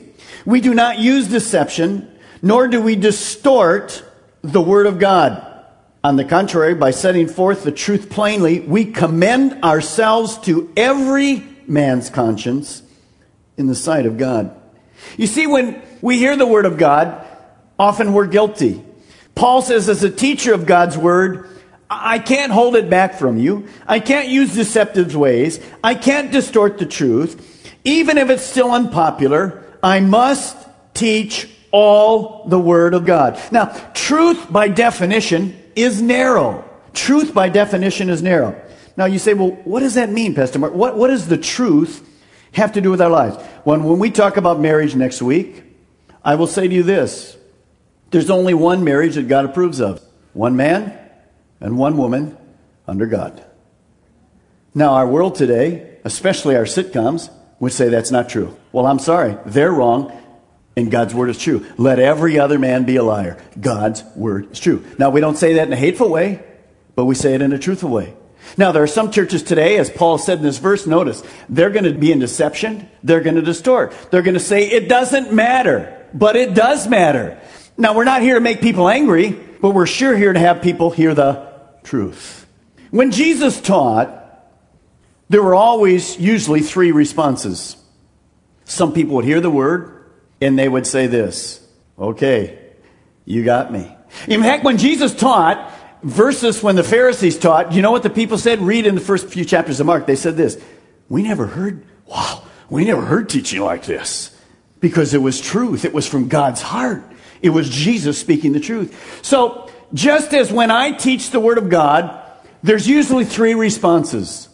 We 0.46 0.62
do 0.62 0.74
not 0.74 1.00
use 1.00 1.28
deception, 1.28 2.12
nor 2.42 2.68
do 2.68 2.82
we 2.82 2.96
distort 2.96 4.04
the 4.42 4.62
word 4.62 4.86
of 4.86 5.00
God. 5.00 5.48
On 6.04 6.16
the 6.16 6.26
contrary, 6.26 6.74
by 6.74 6.92
setting 6.92 7.28
forth 7.28 7.64
the 7.64 7.72
truth 7.72 8.10
plainly, 8.10 8.60
we 8.60 8.86
commend 8.86 9.64
ourselves 9.64 10.38
to 10.40 10.72
every 10.76 11.44
man's 11.68 12.10
conscience 12.10 12.82
in 13.58 13.68
the 13.68 13.76
sight 13.76 14.08
of 14.08 14.18
God. 14.18 14.56
You 15.18 15.28
see, 15.28 15.46
when 15.46 15.82
we 16.02 16.18
hear 16.18 16.36
the 16.36 16.48
word 16.48 16.66
of 16.66 16.78
God, 16.78 17.26
often 17.78 18.14
we're 18.14 18.28
guilty. 18.28 18.84
Paul 19.36 19.62
says, 19.62 19.90
as 19.90 20.04
a 20.04 20.10
teacher 20.10 20.54
of 20.54 20.66
God's 20.66 20.98
word, 20.98 21.48
I 21.94 22.20
can't 22.20 22.54
hold 22.54 22.78
it 22.78 22.90
back 22.90 23.16
from 23.16 23.38
you. 23.38 23.68
I 23.86 24.00
can't 24.00 24.30
use 24.30 24.56
deceptive 24.56 25.14
ways. 25.14 25.60
I 25.84 25.94
can't 25.94 26.32
distort 26.32 26.78
the 26.78 26.86
truth. 26.86 27.70
Even 27.84 28.18
if 28.18 28.30
it's 28.30 28.44
still 28.44 28.72
unpopular, 28.72 29.66
I 29.84 30.00
must 30.00 30.56
teach 30.94 31.50
all 31.70 32.48
the 32.48 32.60
Word 32.60 32.94
of 32.94 33.06
God. 33.06 33.38
Now, 33.52 33.66
truth 33.94 34.50
by 34.50 34.70
definition 34.70 35.62
is 35.76 36.02
narrow. 36.02 36.64
Truth 36.94 37.34
by 37.34 37.50
definition 37.50 38.10
is 38.10 38.24
narrow. 38.24 38.60
Now, 38.96 39.06
you 39.06 39.20
say, 39.20 39.34
well, 39.34 39.50
what 39.66 39.82
does 39.82 39.96
that 39.96 40.10
mean, 40.10 40.34
Pastor 40.34 40.60
Mark? 40.60 40.74
What, 40.74 40.96
what 40.96 41.08
does 41.08 41.28
the 41.28 41.38
truth 41.38 42.08
have 42.54 42.72
to 42.74 42.82
do 42.82 42.90
with 42.90 43.02
our 43.02 43.10
lives? 43.10 43.36
When, 43.66 43.84
when 43.84 44.00
we 44.00 44.12
talk 44.12 44.38
about 44.38 44.62
marriage 44.62 44.96
next 44.96 45.22
week, 45.22 45.64
I 46.24 46.36
will 46.36 46.48
say 46.48 46.70
to 46.70 46.74
you 46.74 46.84
this 46.84 47.36
there's 48.12 48.30
only 48.30 48.54
one 48.54 48.86
marriage 48.86 49.16
that 49.16 49.28
God 49.28 49.44
approves 49.44 49.82
of 49.82 50.02
one 50.32 50.56
man 50.56 50.98
and 51.62 51.78
one 51.78 51.96
woman 51.98 52.38
under 52.88 53.06
God. 53.06 53.46
Now, 54.74 54.94
our 54.94 55.08
world 55.08 55.36
today, 55.36 55.98
especially 56.04 56.56
our 56.56 56.64
sitcoms, 56.64 57.30
would 57.60 57.74
say 57.74 57.90
that's 57.90 58.12
not 58.12 58.30
true. 58.30 58.58
Well, 58.72 58.88
I'm 58.88 59.00
sorry. 59.00 59.38
They're 59.46 59.72
wrong, 59.72 60.12
and 60.76 60.90
God's 60.90 61.14
word 61.14 61.30
is 61.30 61.38
true. 61.38 61.66
Let 61.78 62.00
every 62.00 62.40
other 62.40 62.58
man 62.58 62.86
be 62.86 62.96
a 62.96 63.04
liar. 63.04 63.42
God's 63.60 64.04
word 64.16 64.52
is 64.52 64.60
true. 64.60 64.84
Now, 64.98 65.10
we 65.10 65.22
don't 65.22 65.38
say 65.38 65.54
that 65.54 65.68
in 65.68 65.74
a 65.74 65.78
hateful 65.78 66.10
way, 66.10 66.44
but 66.96 67.06
we 67.06 67.16
say 67.16 67.36
it 67.36 67.42
in 67.42 67.54
a 67.54 67.60
truthful 67.60 67.90
way. 67.90 68.14
Now, 68.58 68.72
there 68.72 68.82
are 68.82 68.88
some 68.88 69.12
churches 69.12 69.44
today, 69.44 69.78
as 69.78 69.90
Paul 69.90 70.18
said 70.18 70.40
in 70.40 70.44
this 70.44 70.58
verse, 70.58 70.88
notice, 70.88 71.22
they're 71.48 71.70
going 71.70 71.84
to 71.84 71.94
be 71.94 72.12
in 72.12 72.20
deception. 72.20 72.90
They're 73.04 73.22
going 73.22 73.36
to 73.36 73.42
distort. 73.42 73.94
They're 74.10 74.24
going 74.24 74.34
to 74.34 74.40
say 74.40 74.68
it 74.68 74.90
doesn't 74.90 75.32
matter, 75.32 76.08
but 76.14 76.36
it 76.36 76.56
does 76.56 76.88
matter. 76.88 77.40
Now, 77.78 77.94
we're 77.94 78.06
not 78.06 78.22
here 78.22 78.36
to 78.36 78.42
make 78.42 78.62
people 78.62 78.90
angry, 78.90 79.32
but 79.62 79.72
we're 79.72 79.86
sure 79.86 80.16
here 80.16 80.34
to 80.34 80.40
have 80.40 80.62
people 80.62 80.90
hear 80.90 81.14
the 81.14 81.51
truth. 81.84 82.46
When 82.90 83.12
Jesus 83.12 83.60
taught, 83.62 84.18
there 85.30 85.42
were 85.42 85.56
always 85.56 86.20
usually 86.20 86.62
three 86.62 86.92
responses. 86.92 87.78
Some 88.66 88.94
people 88.94 89.16
would 89.16 89.26
hear 89.26 89.42
the 89.42 89.50
word 89.50 90.06
and 90.42 90.58
they 90.58 90.68
would 90.68 90.88
say 90.88 91.08
this 91.08 91.66
Okay, 91.98 92.60
you 93.26 93.44
got 93.44 93.72
me. 93.72 93.96
In 94.28 94.42
fact, 94.42 94.64
when 94.64 94.78
Jesus 94.78 95.14
taught, 95.14 95.72
versus 96.04 96.62
when 96.64 96.76
the 96.76 96.84
Pharisees 96.84 97.38
taught, 97.38 97.74
you 97.74 97.82
know 97.82 97.92
what 97.92 98.04
the 98.04 98.10
people 98.10 98.38
said? 98.38 98.60
Read 98.60 98.86
in 98.86 98.96
the 98.96 99.02
first 99.02 99.28
few 99.30 99.46
chapters 99.46 99.80
of 99.80 99.86
Mark. 99.86 100.08
They 100.08 100.16
said 100.16 100.36
this 100.36 100.62
We 101.10 101.24
never 101.24 101.48
heard, 101.48 101.86
wow, 102.06 102.44
we 102.70 102.86
never 102.86 103.02
heard 103.02 103.30
teaching 103.30 103.62
like 103.62 103.86
this 103.86 104.38
because 104.80 105.14
it 105.14 105.22
was 105.22 105.40
truth. 105.40 105.86
It 105.86 105.94
was 105.94 106.08
from 106.08 106.28
God's 106.28 106.62
heart. 106.62 107.04
It 107.42 107.50
was 107.50 107.70
Jesus 107.70 108.20
speaking 108.20 108.54
the 108.54 108.60
truth. 108.60 109.20
So, 109.24 109.71
just 109.94 110.34
as 110.34 110.52
when 110.52 110.72
I 110.72 110.92
teach 110.92 111.32
the 111.32 111.40
Word 111.40 111.58
of 111.58 111.70
God, 111.70 112.20
there's 112.64 112.88
usually 112.88 113.26
three 113.26 113.54
responses. 113.54 114.48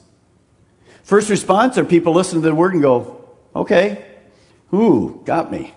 First 1.04 1.30
response 1.30 1.78
are 1.78 1.86
people 1.86 2.14
listen 2.14 2.42
to 2.42 2.48
the 2.48 2.56
Word 2.56 2.74
and 2.74 2.82
go, 2.82 3.26
okay, 3.56 4.06
ooh, 4.74 5.22
got 5.26 5.52
me. 5.52 5.74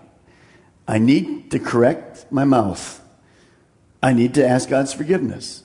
I 0.89 0.99
need 0.99 1.53
to 1.53 1.59
correct 1.59 2.27
my 2.31 2.45
mouth. 2.45 3.01
I 4.03 4.13
need 4.13 4.35
to 4.35 4.47
ask 4.47 4.69
God's 4.69 4.93
forgiveness. 4.93 5.63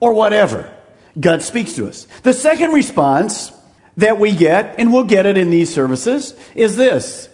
Or 0.00 0.12
whatever. 0.12 0.72
God 1.18 1.42
speaks 1.42 1.74
to 1.74 1.88
us. 1.88 2.06
The 2.22 2.34
second 2.34 2.72
response 2.72 3.52
that 3.96 4.18
we 4.18 4.32
get, 4.32 4.74
and 4.78 4.92
we'll 4.92 5.04
get 5.04 5.24
it 5.24 5.38
in 5.38 5.50
these 5.50 5.72
services, 5.72 6.34
is 6.54 6.76
this. 6.76 7.30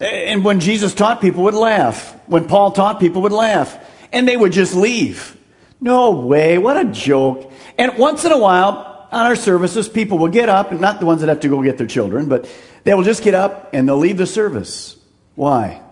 And 0.00 0.44
when 0.44 0.60
Jesus 0.60 0.94
taught, 0.94 1.20
people 1.20 1.44
would 1.44 1.54
laugh. 1.54 2.14
When 2.26 2.46
Paul 2.48 2.72
taught, 2.72 3.00
people 3.00 3.22
would 3.22 3.32
laugh. 3.32 3.76
And 4.12 4.26
they 4.26 4.36
would 4.36 4.52
just 4.52 4.74
leave. 4.74 5.36
No 5.80 6.10
way, 6.10 6.58
what 6.58 6.76
a 6.76 6.84
joke. 6.84 7.50
And 7.78 7.96
once 7.96 8.24
in 8.24 8.32
a 8.32 8.38
while, 8.38 9.08
on 9.10 9.26
our 9.26 9.36
services, 9.36 9.88
people 9.88 10.18
will 10.18 10.28
get 10.28 10.48
up, 10.48 10.70
and 10.70 10.80
not 10.80 11.00
the 11.00 11.06
ones 11.06 11.20
that 11.20 11.28
have 11.28 11.40
to 11.40 11.48
go 11.48 11.62
get 11.62 11.78
their 11.78 11.86
children, 11.86 12.28
but 12.28 12.50
they 12.84 12.94
will 12.94 13.04
just 13.04 13.22
get 13.22 13.34
up 13.34 13.70
and 13.72 13.88
they'll 13.88 13.96
leave 13.96 14.18
the 14.18 14.26
service. 14.26 14.96
Why? 15.34 15.82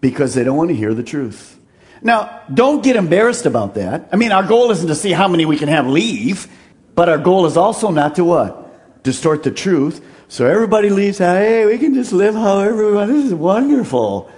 Because 0.00 0.34
they 0.34 0.44
don't 0.44 0.56
want 0.56 0.68
to 0.68 0.76
hear 0.76 0.94
the 0.94 1.02
truth. 1.02 1.58
Now, 2.02 2.42
don't 2.52 2.84
get 2.84 2.96
embarrassed 2.96 3.46
about 3.46 3.74
that. 3.74 4.08
I 4.12 4.16
mean, 4.16 4.32
our 4.32 4.42
goal 4.42 4.70
isn't 4.70 4.86
to 4.86 4.94
see 4.94 5.12
how 5.12 5.28
many 5.28 5.44
we 5.44 5.56
can 5.56 5.68
have 5.68 5.86
leave, 5.86 6.46
but 6.94 7.08
our 7.08 7.18
goal 7.18 7.46
is 7.46 7.56
also 7.56 7.90
not 7.90 8.16
to 8.16 8.24
what? 8.24 9.02
Distort 9.02 9.42
the 9.42 9.50
truth. 9.50 10.04
So 10.28 10.46
everybody 10.46 10.90
leaves, 10.90 11.18
hey, 11.18 11.64
we 11.66 11.78
can 11.78 11.94
just 11.94 12.12
live 12.12 12.34
however 12.34 12.86
we 12.86 12.92
want. 12.94 13.10
This 13.10 13.26
is 13.26 13.34
wonderful. 13.34 14.30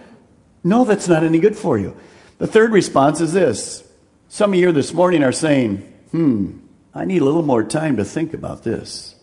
No, 0.62 0.84
that's 0.84 1.08
not 1.08 1.24
any 1.24 1.38
good 1.38 1.56
for 1.56 1.78
you. 1.78 1.96
The 2.38 2.46
third 2.46 2.72
response 2.72 3.20
is 3.20 3.32
this 3.32 3.87
some 4.28 4.52
of 4.52 4.58
you 4.58 4.72
this 4.72 4.92
morning 4.92 5.22
are 5.22 5.32
saying, 5.32 5.78
hmm, 6.10 6.58
I 6.94 7.06
need 7.06 7.22
a 7.22 7.24
little 7.24 7.42
more 7.42 7.64
time 7.64 7.96
to 7.96 8.04
think 8.04 8.34
about 8.34 8.62
this. 8.62 9.14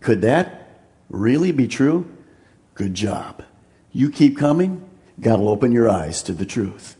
Could 0.00 0.20
that 0.22 0.84
really 1.08 1.50
be 1.50 1.66
true? 1.66 2.10
Good 2.74 2.94
job. 2.94 3.42
You 3.92 4.10
keep 4.10 4.36
coming, 4.36 4.88
God 5.18 5.40
will 5.40 5.48
open 5.48 5.72
your 5.72 5.88
eyes 5.88 6.22
to 6.24 6.32
the 6.32 6.46
truth. 6.46 6.96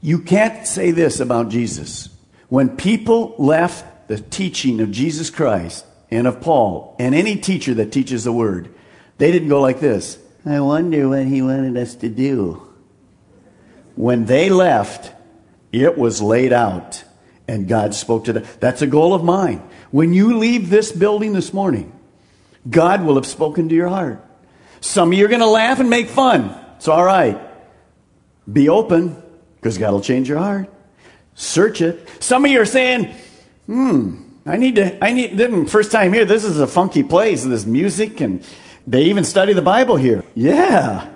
You 0.00 0.18
can't 0.18 0.66
say 0.66 0.90
this 0.90 1.20
about 1.20 1.48
Jesus. 1.48 2.08
When 2.48 2.76
people 2.76 3.36
left 3.38 4.08
the 4.08 4.18
teaching 4.18 4.80
of 4.80 4.90
Jesus 4.90 5.30
Christ 5.30 5.86
and 6.10 6.26
of 6.26 6.40
Paul 6.40 6.96
and 6.98 7.14
any 7.14 7.36
teacher 7.36 7.74
that 7.74 7.92
teaches 7.92 8.24
the 8.24 8.32
word, 8.32 8.74
they 9.18 9.30
didn't 9.30 9.48
go 9.48 9.60
like 9.60 9.78
this 9.78 10.18
I 10.44 10.58
wonder 10.58 11.08
what 11.08 11.26
he 11.26 11.42
wanted 11.42 11.76
us 11.76 11.94
to 11.96 12.08
do. 12.08 12.60
When 13.94 14.24
they 14.24 14.50
left, 14.50 15.12
it 15.72 15.96
was 15.98 16.20
laid 16.20 16.52
out, 16.52 17.02
and 17.48 17.66
God 17.66 17.94
spoke 17.94 18.26
to 18.26 18.32
them. 18.32 18.44
That's 18.60 18.82
a 18.82 18.86
goal 18.86 19.14
of 19.14 19.24
mine. 19.24 19.62
When 19.90 20.12
you 20.12 20.38
leave 20.38 20.70
this 20.70 20.92
building 20.92 21.32
this 21.32 21.52
morning, 21.52 21.92
God 22.68 23.02
will 23.02 23.16
have 23.16 23.26
spoken 23.26 23.68
to 23.68 23.74
your 23.74 23.88
heart. 23.88 24.24
Some 24.80 25.12
of 25.12 25.18
you 25.18 25.24
are 25.24 25.28
going 25.28 25.40
to 25.40 25.46
laugh 25.46 25.80
and 25.80 25.90
make 25.90 26.08
fun. 26.08 26.54
It's 26.76 26.88
all 26.88 27.04
right. 27.04 27.40
Be 28.50 28.68
open, 28.68 29.20
because 29.56 29.78
God 29.78 29.92
will 29.92 30.00
change 30.00 30.28
your 30.28 30.38
heart. 30.38 30.68
Search 31.34 31.80
it. 31.80 32.08
Some 32.20 32.44
of 32.44 32.50
you 32.50 32.60
are 32.60 32.66
saying, 32.66 33.14
hmm, 33.66 34.16
I 34.44 34.56
need 34.56 34.74
to, 34.76 35.02
I 35.02 35.12
need, 35.12 35.70
first 35.70 35.92
time 35.92 36.12
here, 36.12 36.24
this 36.24 36.44
is 36.44 36.58
a 36.58 36.66
funky 36.66 37.02
place, 37.02 37.44
this 37.44 37.64
music, 37.64 38.20
and 38.20 38.44
they 38.86 39.04
even 39.04 39.24
study 39.24 39.52
the 39.52 39.62
Bible 39.62 39.96
here. 39.96 40.24
Yeah. 40.34 41.08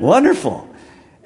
Wonderful. 0.00 0.68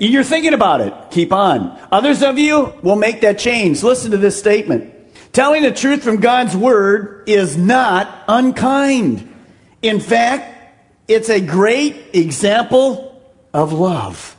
You're 0.00 0.24
thinking 0.24 0.54
about 0.54 0.80
it. 0.80 0.94
Keep 1.10 1.32
on. 1.32 1.78
Others 1.92 2.22
of 2.22 2.38
you 2.38 2.72
will 2.82 2.96
make 2.96 3.20
that 3.20 3.38
change. 3.38 3.82
Listen 3.82 4.10
to 4.10 4.16
this 4.16 4.38
statement. 4.38 4.94
Telling 5.32 5.62
the 5.62 5.72
truth 5.72 6.02
from 6.02 6.16
God's 6.16 6.56
Word 6.56 7.28
is 7.28 7.56
not 7.56 8.24
unkind. 8.26 9.32
In 9.82 10.00
fact, 10.00 10.56
it's 11.06 11.28
a 11.28 11.40
great 11.40 12.14
example 12.14 13.22
of 13.52 13.72
love. 13.72 14.36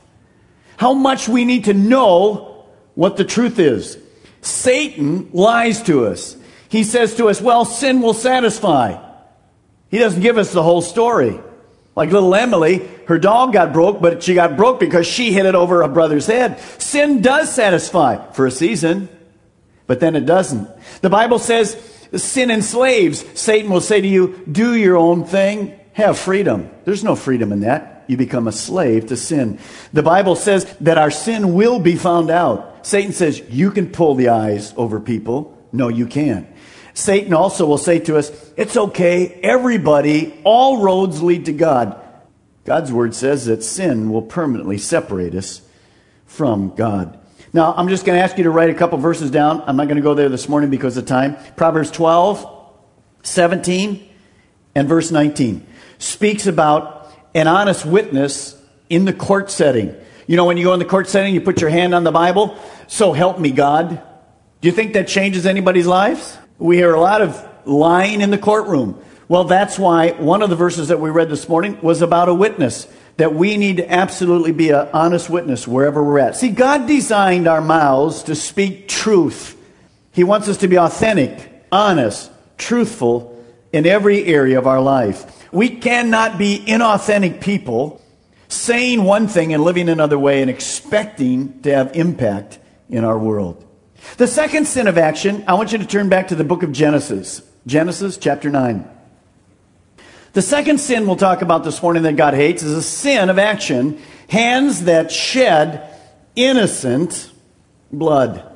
How 0.77 0.93
much 0.93 1.29
we 1.29 1.45
need 1.45 1.65
to 1.65 1.73
know 1.73 2.51
what 2.95 3.17
the 3.17 3.23
truth 3.23 3.59
is. 3.59 3.97
Satan 4.41 5.29
lies 5.33 5.81
to 5.83 6.05
us. 6.07 6.35
He 6.69 6.83
says 6.83 7.15
to 7.15 7.29
us, 7.29 7.41
well, 7.41 7.65
sin 7.65 8.01
will 8.01 8.13
satisfy. 8.13 8.97
He 9.89 9.97
doesn't 9.97 10.21
give 10.21 10.37
us 10.37 10.51
the 10.51 10.63
whole 10.63 10.81
story. 10.81 11.39
Like 11.95 12.11
little 12.11 12.33
Emily, 12.33 12.87
her 13.07 13.19
dog 13.19 13.53
got 13.53 13.73
broke, 13.73 14.01
but 14.01 14.23
she 14.23 14.33
got 14.33 14.55
broke 14.55 14.79
because 14.79 15.05
she 15.05 15.33
hit 15.33 15.45
it 15.45 15.55
over 15.55 15.81
her 15.81 15.89
brother's 15.89 16.25
head. 16.25 16.59
Sin 16.77 17.21
does 17.21 17.53
satisfy 17.53 18.31
for 18.31 18.45
a 18.45 18.51
season, 18.51 19.09
but 19.87 19.99
then 19.99 20.15
it 20.15 20.25
doesn't. 20.25 20.69
The 21.01 21.09
Bible 21.09 21.37
says 21.37 21.75
sin 22.15 22.49
enslaves. 22.49 23.25
Satan 23.39 23.69
will 23.69 23.81
say 23.81 23.99
to 23.99 24.07
you, 24.07 24.41
do 24.49 24.75
your 24.75 24.95
own 24.95 25.25
thing, 25.25 25.77
have 25.93 26.17
freedom. 26.17 26.69
There's 26.85 27.03
no 27.03 27.15
freedom 27.15 27.51
in 27.51 27.61
that. 27.61 28.05
You 28.07 28.17
become 28.17 28.47
a 28.47 28.51
slave 28.53 29.07
to 29.07 29.17
sin. 29.17 29.59
The 29.93 30.03
Bible 30.03 30.35
says 30.35 30.65
that 30.81 30.97
our 30.97 31.11
sin 31.11 31.53
will 31.53 31.79
be 31.79 31.95
found 31.95 32.29
out. 32.29 32.85
Satan 32.85 33.11
says, 33.11 33.41
you 33.49 33.71
can 33.71 33.89
pull 33.89 34.15
the 34.15 34.29
eyes 34.29 34.73
over 34.77 34.99
people. 34.99 35.57
No, 35.71 35.87
you 35.87 36.07
can't. 36.07 36.47
Satan 36.93 37.33
also 37.33 37.65
will 37.65 37.77
say 37.77 37.99
to 37.99 38.17
us, 38.17 38.31
It's 38.57 38.77
okay, 38.77 39.27
everybody, 39.43 40.39
all 40.43 40.81
roads 40.81 41.21
lead 41.21 41.45
to 41.45 41.53
God. 41.53 41.99
God's 42.65 42.91
word 42.91 43.15
says 43.15 43.45
that 43.45 43.63
sin 43.63 44.11
will 44.11 44.21
permanently 44.21 44.77
separate 44.77 45.33
us 45.35 45.61
from 46.25 46.75
God. 46.75 47.17
Now, 47.53 47.73
I'm 47.75 47.89
just 47.89 48.05
going 48.05 48.17
to 48.17 48.23
ask 48.23 48.37
you 48.37 48.45
to 48.45 48.49
write 48.49 48.69
a 48.69 48.73
couple 48.73 48.97
verses 48.97 49.31
down. 49.31 49.63
I'm 49.65 49.75
not 49.75 49.87
going 49.87 49.97
to 49.97 50.03
go 50.03 50.13
there 50.13 50.29
this 50.29 50.47
morning 50.47 50.69
because 50.69 50.95
of 50.95 51.05
time. 51.05 51.35
Proverbs 51.55 51.91
12, 51.91 52.47
17, 53.23 54.09
and 54.75 54.87
verse 54.87 55.11
19 55.11 55.67
speaks 55.97 56.47
about 56.47 57.11
an 57.33 57.47
honest 57.47 57.85
witness 57.85 58.59
in 58.89 59.05
the 59.05 59.13
court 59.13 59.51
setting. 59.51 59.95
You 60.27 60.37
know, 60.37 60.45
when 60.45 60.57
you 60.57 60.63
go 60.63 60.73
in 60.73 60.79
the 60.79 60.85
court 60.85 61.09
setting, 61.09 61.33
you 61.33 61.41
put 61.41 61.59
your 61.61 61.69
hand 61.69 61.93
on 61.93 62.03
the 62.03 62.11
Bible. 62.11 62.57
So 62.87 63.11
help 63.11 63.39
me, 63.39 63.51
God. 63.51 64.01
Do 64.61 64.67
you 64.67 64.71
think 64.71 64.93
that 64.93 65.07
changes 65.07 65.45
anybody's 65.45 65.87
lives? 65.87 66.37
We 66.61 66.77
hear 66.77 66.93
a 66.93 67.01
lot 67.01 67.23
of 67.23 67.43
lying 67.65 68.21
in 68.21 68.29
the 68.29 68.37
courtroom. 68.37 69.03
Well, 69.27 69.45
that's 69.45 69.79
why 69.79 70.11
one 70.11 70.43
of 70.43 70.51
the 70.51 70.55
verses 70.55 70.89
that 70.89 70.99
we 70.99 71.09
read 71.09 71.27
this 71.27 71.49
morning 71.49 71.81
was 71.81 72.03
about 72.03 72.29
a 72.29 72.35
witness, 72.35 72.87
that 73.17 73.33
we 73.33 73.57
need 73.57 73.77
to 73.77 73.91
absolutely 73.91 74.51
be 74.51 74.69
an 74.69 74.87
honest 74.93 75.27
witness 75.27 75.67
wherever 75.67 76.03
we're 76.03 76.19
at. 76.19 76.35
See, 76.35 76.51
God 76.51 76.85
designed 76.85 77.47
our 77.47 77.61
mouths 77.61 78.21
to 78.23 78.35
speak 78.35 78.87
truth. 78.87 79.57
He 80.11 80.23
wants 80.23 80.47
us 80.49 80.57
to 80.57 80.67
be 80.67 80.77
authentic, 80.77 81.65
honest, 81.71 82.29
truthful 82.59 83.43
in 83.73 83.87
every 83.87 84.23
area 84.25 84.59
of 84.59 84.67
our 84.67 84.81
life. 84.81 85.51
We 85.51 85.69
cannot 85.69 86.37
be 86.37 86.63
inauthentic 86.63 87.41
people 87.41 87.99
saying 88.49 89.03
one 89.03 89.27
thing 89.27 89.51
and 89.51 89.63
living 89.63 89.89
another 89.89 90.19
way 90.19 90.43
and 90.43 90.51
expecting 90.51 91.59
to 91.63 91.73
have 91.73 91.95
impact 91.95 92.59
in 92.87 93.03
our 93.03 93.17
world. 93.17 93.65
The 94.17 94.27
second 94.27 94.67
sin 94.67 94.87
of 94.87 94.97
action, 94.97 95.43
I 95.47 95.53
want 95.53 95.71
you 95.71 95.77
to 95.77 95.85
turn 95.85 96.09
back 96.09 96.29
to 96.29 96.35
the 96.35 96.43
book 96.43 96.63
of 96.63 96.71
Genesis. 96.71 97.41
Genesis 97.65 98.17
chapter 98.17 98.49
9. 98.49 98.87
The 100.33 100.41
second 100.41 100.79
sin 100.79 101.07
we'll 101.07 101.17
talk 101.17 101.41
about 101.41 101.63
this 101.63 101.81
morning 101.81 102.03
that 102.03 102.15
God 102.15 102.33
hates 102.33 102.63
is 102.63 102.73
a 102.73 102.81
sin 102.81 103.29
of 103.29 103.37
action, 103.37 103.99
hands 104.29 104.85
that 104.85 105.11
shed 105.11 105.93
innocent 106.35 107.31
blood. 107.91 108.47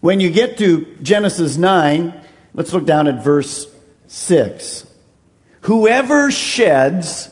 When 0.00 0.20
you 0.20 0.30
get 0.30 0.58
to 0.58 0.86
Genesis 1.02 1.56
9, 1.56 2.14
let's 2.54 2.72
look 2.72 2.86
down 2.86 3.06
at 3.08 3.22
verse 3.22 3.66
6. 4.06 4.86
Whoever 5.62 6.30
sheds 6.30 7.30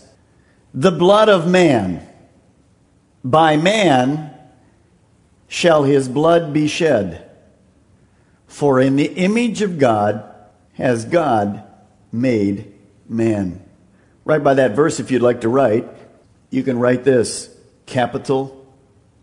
the 0.75 0.93
blood 0.93 1.29
of 1.29 1.47
man, 1.47 2.07
by 3.25 3.57
man 3.57 4.35
shall 5.53 5.83
his 5.83 6.09
blood 6.09 6.51
be 6.55 6.67
shed. 6.67 7.31
For 8.47 8.81
in 8.81 8.97
the 8.97 9.05
image 9.05 9.61
of 9.61 9.79
God 9.79 10.25
has 10.73 11.05
God 11.05 11.63
made 12.11 12.73
man. 13.07 13.63
Right 14.25 14.43
by 14.43 14.55
that 14.55 14.75
verse, 14.75 14.99
if 14.99 15.11
you'd 15.11 15.21
like 15.21 15.43
to 15.43 15.51
write, 15.51 15.87
you 16.49 16.63
can 16.63 16.79
write 16.79 17.05
this 17.05 17.55
capital 17.85 18.67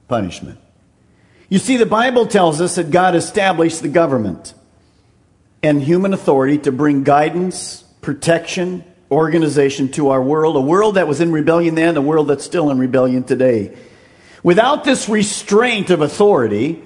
punishment. 0.07 0.59
You 1.49 1.57
see, 1.57 1.77
the 1.77 1.87
Bible 1.87 2.27
tells 2.27 2.61
us 2.61 2.75
that 2.75 2.91
God 2.91 3.15
established 3.15 3.81
the 3.81 3.87
government 3.87 4.53
and 5.63 5.81
human 5.81 6.13
authority 6.13 6.59
to 6.59 6.71
bring 6.71 7.03
guidance, 7.03 7.83
protection, 8.01 8.83
organization 9.09 9.89
to 9.93 10.09
our 10.09 10.21
world, 10.21 10.57
a 10.57 10.61
world 10.61 10.93
that 10.93 11.07
was 11.07 11.21
in 11.21 11.31
rebellion 11.31 11.73
then, 11.73 11.97
a 11.97 12.01
world 12.01 12.27
that's 12.27 12.45
still 12.45 12.69
in 12.69 12.77
rebellion 12.77 13.23
today. 13.23 13.75
Without 14.43 14.83
this 14.83 15.09
restraint 15.09 15.89
of 15.89 16.01
authority, 16.01 16.81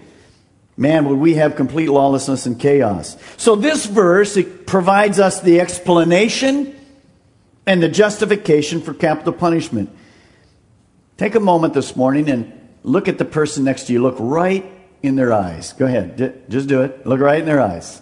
man, 0.75 1.05
would 1.05 1.19
we 1.19 1.35
have 1.35 1.55
complete 1.55 1.89
lawlessness 1.89 2.45
and 2.45 2.59
chaos. 2.59 3.17
So 3.37 3.55
this 3.55 3.85
verse 3.85 4.37
it 4.37 4.65
provides 4.65 5.19
us 5.19 5.41
the 5.41 5.59
explanation 5.59 6.75
and 7.65 7.81
the 7.81 7.89
justification 7.89 8.81
for 8.81 8.93
capital 8.93 9.33
punishment. 9.33 9.89
Take 11.17 11.35
a 11.35 11.39
moment 11.39 11.73
this 11.73 11.95
morning 11.95 12.29
and 12.29 12.51
look 12.83 13.07
at 13.07 13.17
the 13.17 13.25
person 13.25 13.63
next 13.63 13.85
to 13.87 13.93
you. 13.93 14.01
Look 14.01 14.17
right 14.19 14.65
in 15.01 15.15
their 15.15 15.31
eyes. 15.31 15.73
Go 15.73 15.85
ahead. 15.85 16.43
Just 16.49 16.67
do 16.67 16.81
it. 16.81 17.05
Look 17.05 17.19
right 17.19 17.39
in 17.39 17.45
their 17.45 17.61
eyes. 17.61 18.01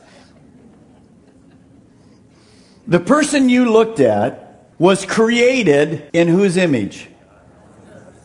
The 2.87 2.99
person 2.99 3.49
you 3.49 3.71
looked 3.71 3.99
at 3.99 4.65
was 4.79 5.05
created 5.05 6.09
in 6.13 6.27
whose 6.27 6.57
image? 6.57 7.07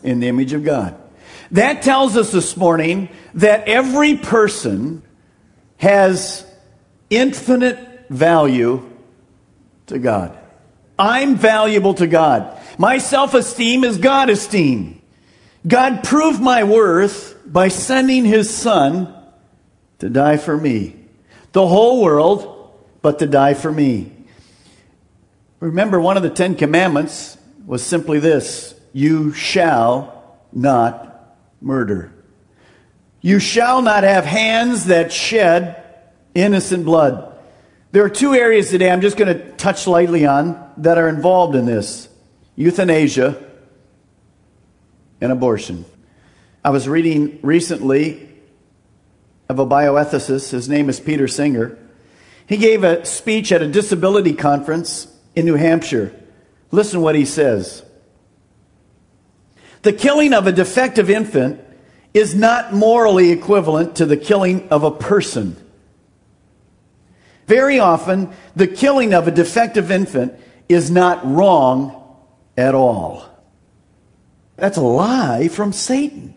In 0.02 0.20
the 0.20 0.28
image 0.28 0.52
of 0.52 0.64
God. 0.64 0.96
That 1.52 1.82
tells 1.82 2.16
us 2.16 2.32
this 2.32 2.56
morning 2.56 3.08
that 3.34 3.68
every 3.68 4.16
person 4.16 5.02
has 5.78 6.44
infinite 7.10 8.06
value 8.08 8.88
to 9.86 9.98
God. 9.98 10.36
I'm 10.98 11.36
valuable 11.36 11.94
to 11.94 12.06
God. 12.06 12.60
My 12.78 12.98
self 12.98 13.34
esteem 13.34 13.84
is 13.84 13.98
God 13.98 14.30
esteem. 14.30 15.02
God 15.66 16.04
proved 16.04 16.40
my 16.40 16.64
worth 16.64 17.36
by 17.44 17.68
sending 17.68 18.24
his 18.24 18.54
son 18.54 19.14
to 19.98 20.08
die 20.08 20.36
for 20.36 20.56
me. 20.56 20.96
The 21.52 21.66
whole 21.66 22.02
world, 22.02 22.72
but 23.02 23.18
to 23.18 23.26
die 23.26 23.54
for 23.54 23.70
me. 23.70 24.12
Remember, 25.60 26.00
one 26.00 26.16
of 26.16 26.22
the 26.22 26.30
Ten 26.30 26.54
Commandments 26.54 27.38
was 27.64 27.82
simply 27.82 28.18
this 28.18 28.74
You 28.92 29.32
shall 29.32 30.38
not 30.52 31.05
murder. 31.66 32.12
You 33.20 33.40
shall 33.40 33.82
not 33.82 34.04
have 34.04 34.24
hands 34.24 34.84
that 34.86 35.12
shed 35.12 35.82
innocent 36.32 36.84
blood. 36.84 37.36
There 37.90 38.04
are 38.04 38.08
two 38.08 38.34
areas 38.34 38.70
today 38.70 38.88
I'm 38.88 39.00
just 39.00 39.16
going 39.16 39.36
to 39.36 39.50
touch 39.56 39.88
lightly 39.88 40.26
on 40.26 40.72
that 40.78 40.96
are 40.96 41.08
involved 41.08 41.56
in 41.56 41.66
this 41.66 42.08
euthanasia 42.54 43.42
and 45.20 45.32
abortion. 45.32 45.84
I 46.64 46.70
was 46.70 46.88
reading 46.88 47.40
recently 47.42 48.28
of 49.48 49.58
a 49.58 49.66
bioethicist. 49.66 50.50
His 50.50 50.68
name 50.68 50.88
is 50.88 51.00
Peter 51.00 51.26
Singer. 51.26 51.76
He 52.48 52.58
gave 52.58 52.84
a 52.84 53.04
speech 53.04 53.50
at 53.50 53.60
a 53.60 53.66
disability 53.66 54.34
conference 54.34 55.12
in 55.34 55.46
New 55.46 55.56
Hampshire. 55.56 56.14
Listen 56.70 57.00
what 57.00 57.16
he 57.16 57.24
says. 57.24 57.82
The 59.86 59.92
killing 59.92 60.34
of 60.34 60.48
a 60.48 60.52
defective 60.52 61.08
infant 61.08 61.60
is 62.12 62.34
not 62.34 62.74
morally 62.74 63.30
equivalent 63.30 63.94
to 63.98 64.04
the 64.04 64.16
killing 64.16 64.68
of 64.68 64.82
a 64.82 64.90
person. 64.90 65.56
Very 67.46 67.78
often, 67.78 68.32
the 68.56 68.66
killing 68.66 69.14
of 69.14 69.28
a 69.28 69.30
defective 69.30 69.92
infant 69.92 70.34
is 70.68 70.90
not 70.90 71.24
wrong 71.24 72.04
at 72.56 72.74
all. 72.74 73.28
That's 74.56 74.76
a 74.76 74.80
lie 74.82 75.46
from 75.46 75.72
Satan. 75.72 76.34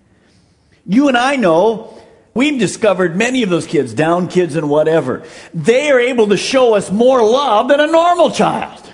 You 0.85 1.07
and 1.07 1.17
I 1.17 1.35
know 1.35 1.99
we've 2.35 2.59
discovered 2.59 3.15
many 3.15 3.41
of 3.41 3.49
those 3.49 3.65
kids, 3.65 3.95
down 3.95 4.27
kids 4.27 4.55
and 4.55 4.69
whatever, 4.69 5.23
they 5.55 5.89
are 5.89 5.99
able 5.99 6.27
to 6.27 6.37
show 6.37 6.75
us 6.75 6.91
more 6.91 7.23
love 7.23 7.69
than 7.69 7.79
a 7.79 7.87
normal 7.87 8.29
child. 8.29 8.93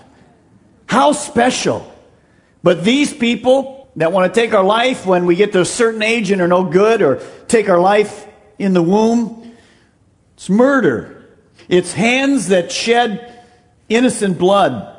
How 0.86 1.12
special. 1.12 1.94
But 2.64 2.86
these 2.86 3.14
people 3.14 3.85
that 3.96 4.12
want 4.12 4.34
to 4.34 4.40
take 4.40 4.54
our 4.54 4.64
life 4.64 5.06
when 5.06 5.26
we 5.26 5.36
get 5.36 5.54
to 5.54 5.62
a 5.62 5.66
certain 5.66 6.02
age 6.02 6.32
and 6.32 6.42
are 6.42 6.48
no 6.48 6.66
good, 6.66 7.02
or 7.02 7.22
take 7.48 7.70
our 7.70 7.80
life 7.80 8.28
in 8.60 8.74
the 8.74 8.82
womb, 8.82 9.56
it's 10.36 10.50
murder. 10.50 11.28
It's 11.70 11.94
hands 11.94 12.50
that 12.50 12.72
shed 12.72 13.44
innocent 13.90 14.38
blood. 14.38 14.92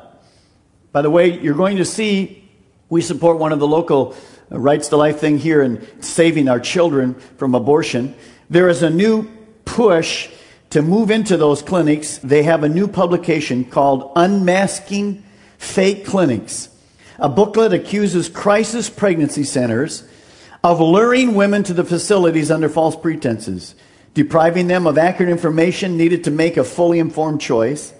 By 0.91 1.01
the 1.01 1.09
way, 1.09 1.39
you're 1.39 1.55
going 1.55 1.77
to 1.77 1.85
see 1.85 2.49
we 2.89 3.01
support 3.01 3.37
one 3.37 3.51
of 3.51 3.59
the 3.59 3.67
local 3.67 4.15
uh, 4.51 4.57
rights 4.57 4.87
to 4.89 4.97
life 4.97 5.19
thing 5.19 5.37
here 5.37 5.61
in 5.61 6.01
saving 6.01 6.47
our 6.47 6.59
children 6.59 7.15
from 7.37 7.53
abortion. 7.53 8.15
There 8.49 8.69
is 8.69 8.81
a 8.81 8.89
new 8.89 9.29
push 9.65 10.29
to 10.69 10.81
move 10.81 11.11
into 11.11 11.37
those 11.37 11.61
clinics. 11.61 12.17
They 12.19 12.43
have 12.43 12.63
a 12.63 12.69
new 12.69 12.87
publication 12.87 13.65
called 13.65 14.11
Unmasking 14.15 15.23
Fake 15.57 16.05
Clinics. 16.05 16.69
A 17.19 17.29
booklet 17.29 17.73
accuses 17.73 18.29
crisis 18.29 18.89
pregnancy 18.89 19.43
centers 19.43 20.03
of 20.63 20.79
luring 20.79 21.33
women 21.33 21.63
to 21.63 21.73
the 21.73 21.83
facilities 21.83 22.51
under 22.51 22.69
false 22.69 22.95
pretenses, 22.95 23.75
depriving 24.13 24.67
them 24.67 24.85
of 24.85 24.97
accurate 24.97 25.31
information 25.31 25.97
needed 25.97 26.23
to 26.25 26.31
make 26.31 26.57
a 26.57 26.63
fully 26.63 26.99
informed 26.99 27.41
choice 27.41 27.93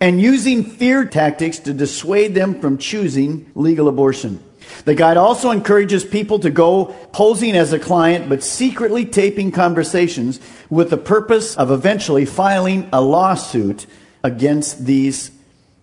and 0.00 0.20
using 0.20 0.64
fear 0.64 1.04
tactics 1.04 1.60
to 1.60 1.72
dissuade 1.72 2.34
them 2.34 2.60
from 2.60 2.78
choosing 2.78 3.50
legal 3.54 3.88
abortion. 3.88 4.42
The 4.84 4.94
guide 4.94 5.16
also 5.16 5.50
encourages 5.50 6.04
people 6.04 6.40
to 6.40 6.50
go 6.50 6.86
posing 7.12 7.54
as 7.54 7.72
a 7.72 7.78
client, 7.78 8.28
but 8.28 8.42
secretly 8.42 9.04
taping 9.04 9.52
conversations 9.52 10.40
with 10.68 10.90
the 10.90 10.96
purpose 10.96 11.56
of 11.56 11.70
eventually 11.70 12.24
filing 12.24 12.88
a 12.92 13.00
lawsuit 13.00 13.86
against 14.22 14.84
these 14.84 15.30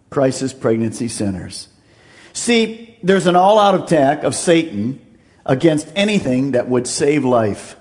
crisis 0.10 0.52
pregnancy 0.52 1.08
centers. 1.08 1.68
See, 2.34 2.98
there's 3.04 3.28
an 3.28 3.36
all 3.36 3.60
out 3.60 3.76
attack 3.76 4.24
of 4.24 4.36
Satan 4.36 5.00
against 5.46 5.92
anything 5.96 6.52
that 6.52 6.70
would 6.70 6.88
save 6.88 7.26
life. 7.26 7.76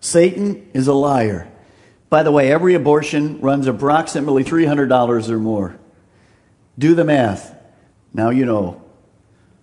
Satan 0.00 0.68
is 0.74 0.88
a 0.88 0.92
liar. 0.92 1.48
By 2.10 2.22
the 2.22 2.32
way, 2.32 2.52
every 2.52 2.74
abortion 2.74 3.40
runs 3.40 3.66
approximately 3.66 4.44
$300 4.44 5.28
or 5.30 5.38
more. 5.38 5.78
Do 6.78 6.94
the 6.94 7.04
math. 7.04 7.56
Now 8.12 8.30
you 8.30 8.44
know 8.44 8.82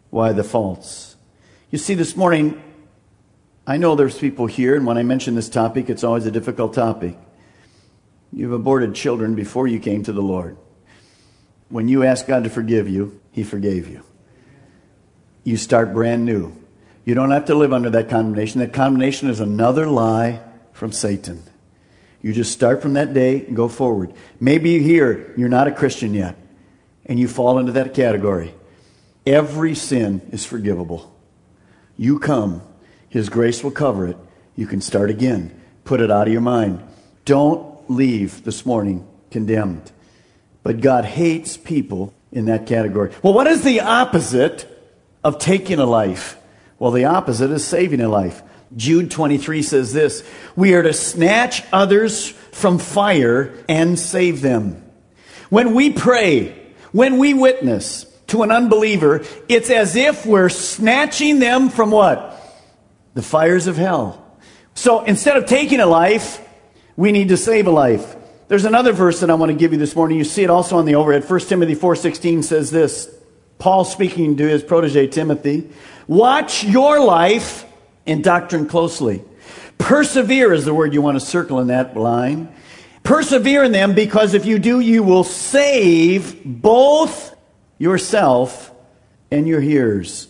why 0.10 0.32
the 0.32 0.44
faults. 0.44 1.16
You 1.70 1.78
see, 1.78 1.94
this 1.94 2.16
morning, 2.16 2.62
I 3.68 3.78
know 3.78 3.96
there's 3.96 4.18
people 4.18 4.48
here, 4.48 4.76
and 4.76 4.86
when 4.88 4.98
I 4.98 5.04
mention 5.04 5.36
this 5.36 5.50
topic, 5.50 5.90
it's 5.90 6.04
always 6.04 6.26
a 6.26 6.32
difficult 6.32 6.74
topic. 6.74 7.16
You've 8.34 8.54
aborted 8.54 8.96
children 8.96 9.36
before 9.36 9.68
you 9.68 9.80
came 9.80 10.04
to 10.04 10.12
the 10.12 10.22
Lord. 10.22 10.58
When 11.70 11.88
you 11.88 12.04
ask 12.04 12.28
God 12.28 12.44
to 12.44 12.50
forgive 12.50 12.90
you, 12.90 13.20
He 13.32 13.44
forgave 13.44 13.88
you. 13.88 14.04
You 15.44 15.58
start 15.58 15.94
brand 15.94 16.26
new. 16.26 16.56
You 17.06 17.16
don't 17.16 17.32
have 17.32 17.46
to 17.46 17.56
live 17.56 17.74
under 17.74 17.90
that 17.92 18.10
condemnation. 18.10 18.60
That 18.60 18.74
condemnation 18.74 19.30
is 19.30 19.40
another 19.40 19.88
lie 19.88 20.42
from 20.74 20.92
Satan. 20.92 21.44
You 22.22 22.34
just 22.34 22.52
start 22.52 22.82
from 22.82 22.94
that 22.94 23.14
day 23.14 23.46
and 23.46 23.56
go 23.56 23.68
forward. 23.68 24.14
Maybe 24.40 24.72
you 24.72 24.82
hear 24.82 25.34
you're 25.38 25.50
not 25.50 25.68
a 25.68 25.72
Christian 25.72 26.14
yet, 26.14 26.36
and 27.06 27.20
you 27.20 27.28
fall 27.28 27.60
into 27.60 27.72
that 27.74 27.94
category. 27.94 28.54
Every 29.26 29.76
sin 29.76 30.22
is 30.32 30.46
forgivable. 30.46 31.16
You 31.98 32.20
come, 32.20 32.62
His 33.10 33.30
grace 33.30 33.64
will 33.64 33.72
cover 33.72 34.08
it. 34.08 34.18
You 34.56 34.68
can 34.68 34.82
start 34.82 35.10
again. 35.10 35.60
Put 35.86 36.02
it 36.02 36.12
out 36.12 36.28
of 36.28 36.34
your 36.34 36.42
mind. 36.42 36.84
Don't 37.26 37.90
leave 37.90 38.44
this 38.44 38.66
morning 38.66 39.08
condemned. 39.32 39.92
But 40.64 40.82
God 40.82 41.06
hates 41.06 41.58
people 41.58 42.14
in 42.32 42.46
that 42.46 42.68
category. 42.68 43.14
Well, 43.24 43.34
what 43.34 43.48
is 43.48 43.64
the 43.64 43.82
opposite 43.82 44.68
of 45.24 45.40
taking 45.40 45.80
a 45.80 45.86
life. 45.86 46.38
Well, 46.78 46.92
the 46.92 47.06
opposite 47.06 47.52
is 47.52 47.66
saving 47.66 48.02
a 48.02 48.10
life. 48.10 48.42
Jude 48.76 49.12
23 49.12 49.62
says 49.64 49.94
this 49.94 50.24
We 50.56 50.74
are 50.74 50.84
to 50.84 50.94
snatch 50.94 51.64
others 51.74 52.30
from 52.30 52.78
fire 52.78 53.54
and 53.68 53.98
save 53.98 54.42
them. 54.42 54.84
When 55.50 55.74
we 55.74 55.92
pray, 55.92 56.74
when 56.92 57.18
we 57.18 57.34
witness 57.34 58.06
to 58.28 58.44
an 58.44 58.52
unbeliever, 58.52 59.24
it's 59.48 59.70
as 59.70 59.96
if 59.96 60.26
we're 60.26 60.50
snatching 60.50 61.40
them 61.40 61.70
from 61.70 61.92
what? 61.92 62.36
The 63.16 63.24
fires 63.24 63.68
of 63.68 63.76
hell. 63.76 64.26
So 64.76 65.04
instead 65.04 65.36
of 65.36 65.46
taking 65.46 65.80
a 65.80 65.88
life, 65.88 66.46
we 66.96 67.12
need 67.12 67.30
to 67.30 67.38
save 67.38 67.68
a 67.68 67.72
life. 67.72 68.16
There's 68.50 68.66
another 68.66 68.94
verse 68.94 69.20
that 69.20 69.30
I 69.30 69.36
want 69.36 69.52
to 69.52 69.58
give 69.58 69.74
you 69.74 69.78
this 69.78 69.96
morning. 69.96 70.18
You 70.18 70.24
see 70.24 70.44
it 70.44 70.50
also 70.50 70.78
on 70.78 70.86
the 70.86 70.96
overhead. 70.96 71.24
1 71.24 71.40
Timothy 71.42 71.76
4:16 71.76 72.42
says 72.42 72.72
this. 72.72 73.08
Paul 73.60 73.86
speaking 73.86 74.38
to 74.38 74.48
his 74.48 74.64
protege 74.64 75.06
Timothy, 75.06 75.70
"Watch 76.08 76.64
your 76.64 77.00
life 77.00 77.66
and 78.08 78.24
doctrine 78.24 78.66
closely. 78.66 79.22
Persevere 79.78 80.52
is 80.52 80.66
the 80.66 80.74
word 80.74 80.96
you 80.96 81.02
want 81.02 81.20
to 81.20 81.24
circle 81.24 81.60
in 81.60 81.68
that 81.68 81.96
line. 81.96 82.50
Persevere 83.04 83.66
in 83.66 83.72
them 83.72 83.94
because 83.94 84.34
if 84.34 84.48
you 84.48 84.58
do, 84.58 84.80
you 84.80 85.04
will 85.04 85.24
save 85.24 86.44
both 86.44 87.36
yourself 87.78 88.72
and 89.30 89.48
your 89.48 89.62
hearers. 89.62 90.28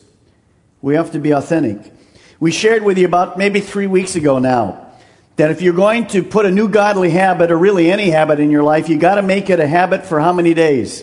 We 0.82 0.95
have 0.95 1.13
to 1.13 1.19
be 1.19 1.32
authentic. 1.32 1.93
We 2.41 2.51
shared 2.51 2.84
with 2.84 2.97
you 2.97 3.05
about 3.05 3.38
maybe 3.38 3.62
three 3.62 3.88
weeks 3.88 4.17
ago 4.17 4.39
now 4.39 4.88
that 5.39 5.52
if 5.52 5.62
you're 5.62 5.73
going 5.73 6.06
to 6.08 6.21
put 6.21 6.45
a 6.45 6.52
new 6.52 6.67
godly 6.67 7.10
habit 7.10 7.49
or 7.49 7.58
really 7.58 7.89
any 7.89 8.10
habit 8.10 8.41
in 8.41 8.52
your 8.52 8.62
life, 8.62 8.89
you 8.89 8.97
got 8.97 9.15
to 9.15 9.21
make 9.21 9.49
it 9.49 9.62
a 9.62 9.67
habit 9.67 10.06
for 10.06 10.19
how 10.19 10.34
many 10.34 10.54
days? 10.54 11.02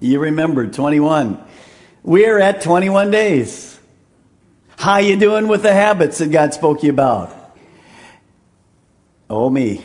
You 0.00 0.20
remember 0.20 0.66
21. 0.66 1.42
We're 2.02 2.38
at 2.38 2.60
21 2.60 3.10
days. 3.10 3.80
How 4.76 4.98
you 4.98 5.16
doing 5.16 5.48
with 5.48 5.62
the 5.62 5.72
habits 5.72 6.18
that 6.18 6.30
God 6.30 6.52
spoke 6.52 6.82
you 6.82 6.90
about? 6.90 7.34
Oh 9.30 9.48
me. 9.48 9.82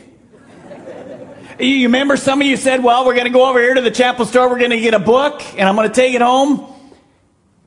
You 1.57 1.85
remember 1.85 2.17
some 2.17 2.41
of 2.41 2.47
you 2.47 2.57
said, 2.57 2.83
well, 2.83 3.05
we're 3.05 3.13
going 3.13 3.27
to 3.27 3.31
go 3.31 3.49
over 3.49 3.61
here 3.61 3.75
to 3.75 3.81
the 3.81 3.91
chapel 3.91 4.25
store, 4.25 4.49
we're 4.49 4.59
going 4.59 4.71
to 4.71 4.81
get 4.81 4.93
a 4.93 4.99
book, 4.99 5.41
and 5.57 5.69
I'm 5.69 5.77
going 5.77 5.87
to 5.87 5.95
take 5.95 6.15
it 6.15 6.21
home. 6.21 6.67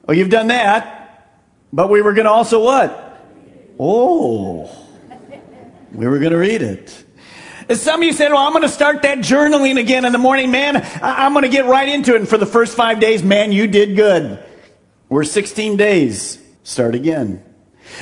Well, 0.07 0.15
you've 0.15 0.29
done 0.29 0.49
that. 0.49 1.33
But 1.73 1.89
we 1.89 2.03
were 2.03 2.13
going 2.13 2.27
to 2.27 2.31
also 2.31 2.63
what? 2.63 3.23
Oh. 3.81 4.84
We 5.95 6.09
were 6.09 6.19
going 6.19 6.33
to 6.33 6.39
read 6.39 6.61
it. 6.61 7.05
Some 7.71 8.01
of 8.01 8.05
you 8.05 8.13
said, 8.13 8.31
well, 8.33 8.45
I'm 8.45 8.53
going 8.53 8.63
to 8.63 8.69
start 8.69 9.03
that 9.03 9.19
journaling 9.19 9.79
again 9.79 10.05
in 10.05 10.13
the 10.13 10.19
morning. 10.19 10.51
Man, 10.51 10.87
I'm 11.01 11.33
going 11.33 11.45
to 11.45 11.49
get 11.49 11.67
right 11.67 11.89
into 11.89 12.15
it. 12.15 12.21
And 12.21 12.29
for 12.29 12.37
the 12.37 12.47
first 12.47 12.77
five 12.77 13.01
days, 13.01 13.23
man, 13.23 13.53
you 13.53 13.67
did 13.67 13.97
good. 13.97 14.45
We're 15.09 15.25
16 15.25 15.77
days. 15.77 16.43
Start 16.65 16.95
again. 16.95 17.43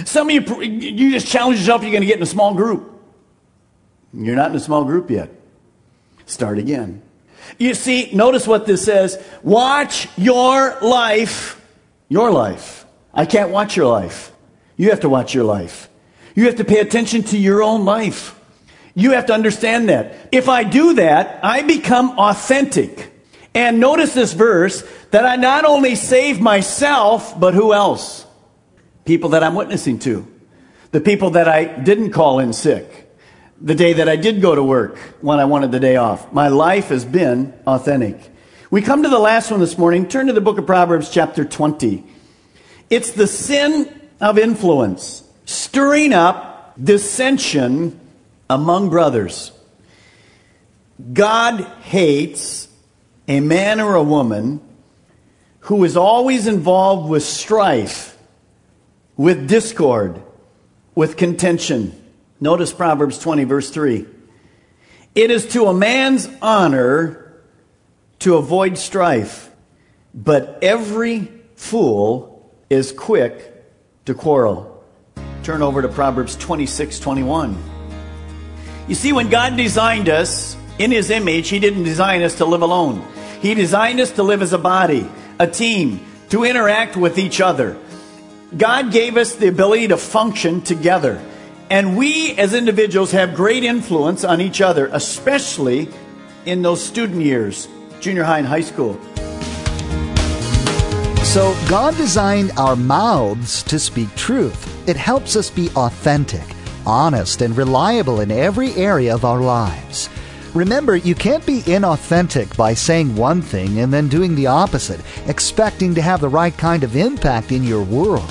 Some 0.05 0.31
of 0.31 0.35
you, 0.35 0.63
you 0.63 1.13
just 1.13 1.27
challenge 1.29 1.59
yourself, 1.59 1.83
you're 1.83 1.91
going 1.91 2.03
to 2.03 2.07
get 2.07 2.17
in 2.17 2.23
a 2.23 2.27
small 2.27 2.55
group. 2.55 2.89
You're 4.15 4.37
not 4.37 4.51
in 4.51 4.57
a 4.57 4.61
small 4.61 4.85
group 4.85 5.11
yet. 5.11 5.31
Start 6.27 6.59
again. 6.59 7.03
You 7.59 7.75
see, 7.75 8.11
notice 8.13 8.47
what 8.47 8.67
this 8.67 8.85
says. 8.85 9.23
Watch 9.43 10.09
your 10.17 10.79
life. 10.81 11.61
Your 12.09 12.31
life. 12.31 12.87
I 13.13 13.27
can't 13.27 13.51
watch 13.51 13.77
your 13.77 13.87
life. 13.87 14.33
You 14.77 14.91
have 14.91 15.01
to 15.01 15.09
watch 15.09 15.35
your 15.35 15.45
life. 15.45 15.89
You 16.35 16.47
have 16.47 16.57
to 16.57 16.65
pay 16.65 16.81
attention 16.81 17.23
to 17.25 17.39
your 17.39 17.63
own 17.63 17.85
life. 17.85 18.39
You 18.95 19.13
have 19.13 19.27
to 19.27 19.35
understand 19.35 19.89
that. 19.89 20.29
If 20.33 20.49
I 20.49 20.65
do 20.65 20.95
that, 20.95 21.41
I 21.43 21.63
become 21.63 22.19
authentic. 22.19 23.13
And 23.55 23.81
notice 23.81 24.15
this 24.15 24.33
verse 24.33 24.83
that 25.11 25.27
I 25.27 25.37
not 25.37 25.65
only 25.65 25.95
save 25.95 26.41
myself, 26.41 27.39
but 27.39 27.55
who 27.55 27.73
else? 27.73 28.27
People 29.05 29.31
that 29.31 29.43
I'm 29.43 29.55
witnessing 29.55 29.99
to. 30.01 30.27
The 30.91 31.01
people 31.01 31.31
that 31.31 31.49
I 31.49 31.65
didn't 31.65 32.13
call 32.13 32.39
in 32.39 32.53
sick. 32.53 33.11
The 33.61 33.75
day 33.75 33.95
that 33.95 34.09
I 34.09 34.17
did 34.17 34.41
go 34.41 34.55
to 34.55 34.63
work 34.63 34.99
when 35.21 35.39
I 35.39 35.45
wanted 35.45 35.73
the 35.73 35.81
day 35.81 35.97
off. 35.97 36.33
My 36.33 36.49
life 36.49 36.89
has 36.89 37.05
been 37.05 37.55
authentic. 37.67 38.19
We 38.71 38.81
come 38.81 39.03
to 39.03 39.09
the 39.09 39.19
last 39.19 39.51
one 39.51 39.61
this 39.61 39.77
morning. 39.77 40.09
Turn 40.09 40.27
to 40.29 40.33
the 40.33 40.41
book 40.41 40.59
of 40.59 40.67
Proverbs, 40.67 41.11
chapter 41.11 41.45
20. 41.45 42.05
It's 42.89 43.13
the 43.13 43.27
sin 43.27 44.11
of 44.21 44.39
influence, 44.39 45.22
stirring 45.45 46.13
up 46.13 46.75
dissension 46.83 47.99
among 48.49 48.91
brothers. 48.91 49.53
God 51.13 51.63
hates 51.83 52.69
a 53.29 53.41
man 53.41 53.81
or 53.81 53.95
a 53.95 54.03
woman 54.03 54.61
who 55.61 55.85
is 55.85 55.97
always 55.97 56.47
involved 56.47 57.09
with 57.09 57.23
strife, 57.23 58.17
with 59.17 59.49
discord, 59.49 60.21
with 60.95 61.17
contention. 61.17 61.99
Notice 62.41 62.73
Proverbs 62.73 63.19
20, 63.19 63.45
verse 63.45 63.71
3. 63.71 64.07
It 65.15 65.31
is 65.31 65.47
to 65.49 65.67
a 65.67 65.75
man's 65.75 66.29
honor 66.41 67.41
to 68.21 68.37
avoid 68.37 68.79
strife, 68.79 69.51
but 70.15 70.59
every 70.63 71.29
fool 71.55 72.51
is 72.71 72.93
quick 72.93 73.65
to 74.05 74.15
quarrel. 74.15 74.82
Turn 75.43 75.61
over 75.61 75.83
to 75.83 75.89
Proverbs 75.89 76.37
26, 76.37 77.01
21. 77.01 77.59
You 78.87 78.95
see, 78.95 79.13
when 79.13 79.29
God 79.29 79.57
designed 79.57 80.09
us 80.09 80.57
in 80.79 80.93
His 80.93 81.11
image, 81.11 81.49
He 81.49 81.59
didn't 81.59 81.83
design 81.83 82.23
us 82.23 82.37
to 82.37 82.45
live 82.45 82.63
alone. 82.63 83.05
He 83.41 83.55
designed 83.55 83.99
us 83.99 84.13
to 84.13 84.23
live 84.23 84.41
as 84.41 84.53
a 84.53 84.59
body, 84.59 85.09
a 85.41 85.49
team, 85.49 86.07
to 86.29 86.45
interact 86.45 86.97
with 86.97 87.19
each 87.19 87.41
other. 87.41 87.77
God 88.57 88.93
gave 88.93 89.17
us 89.17 89.35
the 89.35 89.49
ability 89.49 89.89
to 89.89 89.97
function 89.97 90.61
together. 90.61 91.21
And 91.71 91.97
we 91.97 92.37
as 92.37 92.55
individuals 92.55 93.11
have 93.11 93.35
great 93.35 93.65
influence 93.65 94.23
on 94.23 94.41
each 94.41 94.61
other, 94.61 94.89
especially 94.93 95.89
in 96.47 96.63
those 96.63 96.85
student 96.85 97.21
years, 97.21 97.67
junior 97.99 98.23
high 98.23 98.39
and 98.39 98.47
high 98.47 98.61
school. 98.61 98.95
So, 101.25 101.57
God 101.69 101.97
designed 101.97 102.53
our 102.59 102.77
mouths 102.77 103.63
to 103.65 103.79
speak 103.79 104.15
truth. 104.15 104.72
It 104.87 104.97
helps 104.97 105.37
us 105.37 105.51
be 105.51 105.71
authentic 105.77 106.45
honest, 106.87 107.43
and 107.43 107.57
reliable 107.57 108.21
in 108.21 108.31
every 108.31 108.73
area 108.75 109.15
of 109.15 109.25
our 109.25 109.41
lives. 109.41 110.09
Remember, 110.55 110.97
you 110.97 111.15
can't 111.15 111.45
be 111.47 111.61
inauthentic 111.63 112.55
by 112.57 112.75
saying 112.75 113.17
one 113.17 113.41
thing 113.41 113.79
and 113.81 113.93
then 113.93 114.09
doing 114.09 114.35
the 114.35 114.47
opposite, 114.47 115.01
expecting 115.27 115.95
to 115.95 116.03
have 116.03 116.21
the 116.21 116.29
right 116.29 116.57
kind 116.57 116.85
of 116.85 116.97
impact 116.97 117.53
in 117.53 117.65
your 117.65 117.83
world. 117.83 118.31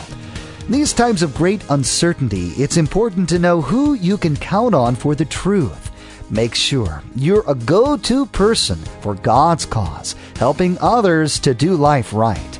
In 0.65 0.71
these 0.71 0.93
times 0.93 1.23
of 1.23 1.33
great 1.33 1.63
uncertainty, 1.69 2.49
it's 2.49 2.77
important 2.77 3.27
to 3.29 3.39
know 3.39 3.61
who 3.61 3.95
you 3.95 4.17
can 4.17 4.35
count 4.35 4.75
on 4.75 4.95
for 4.95 5.15
the 5.15 5.25
truth. 5.25 5.89
Make 6.29 6.53
sure 6.53 7.01
you're 7.15 7.43
a 7.47 7.55
go 7.55 7.97
to 7.97 8.25
person 8.27 8.77
for 9.01 9.15
God's 9.15 9.65
cause, 9.65 10.15
helping 10.37 10.77
others 10.79 11.39
to 11.39 11.53
do 11.53 11.75
life 11.75 12.13
right. 12.13 12.59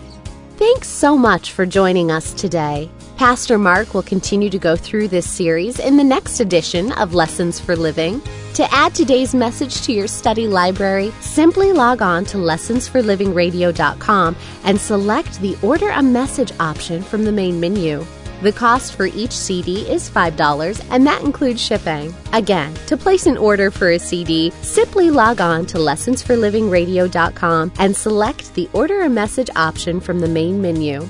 Thanks 0.58 0.88
so 0.88 1.18
much 1.18 1.54
for 1.54 1.66
joining 1.66 2.12
us 2.12 2.34
today. 2.34 2.90
Pastor 3.22 3.60
Mark 3.60 3.94
will 3.94 4.02
continue 4.02 4.50
to 4.50 4.58
go 4.58 4.76
through 4.76 5.08
this 5.08 5.30
series 5.30 5.78
in 5.78 5.96
the 5.96 6.04
next 6.04 6.40
edition 6.40 6.92
of 6.94 7.14
Lessons 7.14 7.60
for 7.60 7.76
Living. 7.76 8.20
To 8.56 8.68
add 8.74 8.96
today's 8.96 9.36
message 9.36 9.84
to 9.84 9.94
your 9.94 10.08
study 10.08 10.48
library, 10.48 11.12
simply 11.20 11.72
log 11.72 12.02
on 12.02 12.26
to 12.26 12.38
lessonsforlivingradio.com 12.38 14.36
and 14.64 14.82
select 14.82 15.40
the 15.40 15.56
Order 15.62 15.90
a 15.90 16.02
Message 16.02 16.52
option 16.60 17.04
from 17.04 17.24
the 17.24 17.32
main 17.32 17.60
menu. 17.60 18.04
The 18.42 18.54
cost 18.54 18.96
for 18.96 19.06
each 19.06 19.34
CD 19.34 19.88
is 19.88 20.10
$5, 20.10 20.84
and 20.90 21.06
that 21.06 21.22
includes 21.22 21.62
shipping. 21.62 22.16
Again, 22.34 22.74
to 22.88 22.98
place 22.98 23.28
an 23.28 23.38
order 23.38 23.70
for 23.70 23.92
a 23.92 24.00
CD, 24.00 24.50
simply 24.64 25.12
log 25.12 25.40
on 25.40 25.68
to 25.68 25.78
lessonsforlivingradio.com 25.78 27.74
and 27.78 27.96
select 27.96 28.56
the 28.56 28.68
Order 28.74 29.02
a 29.02 29.10
Message 29.10 29.52
option 29.56 30.00
from 30.00 30.22
the 30.22 30.28
main 30.28 30.60
menu. 30.60 31.08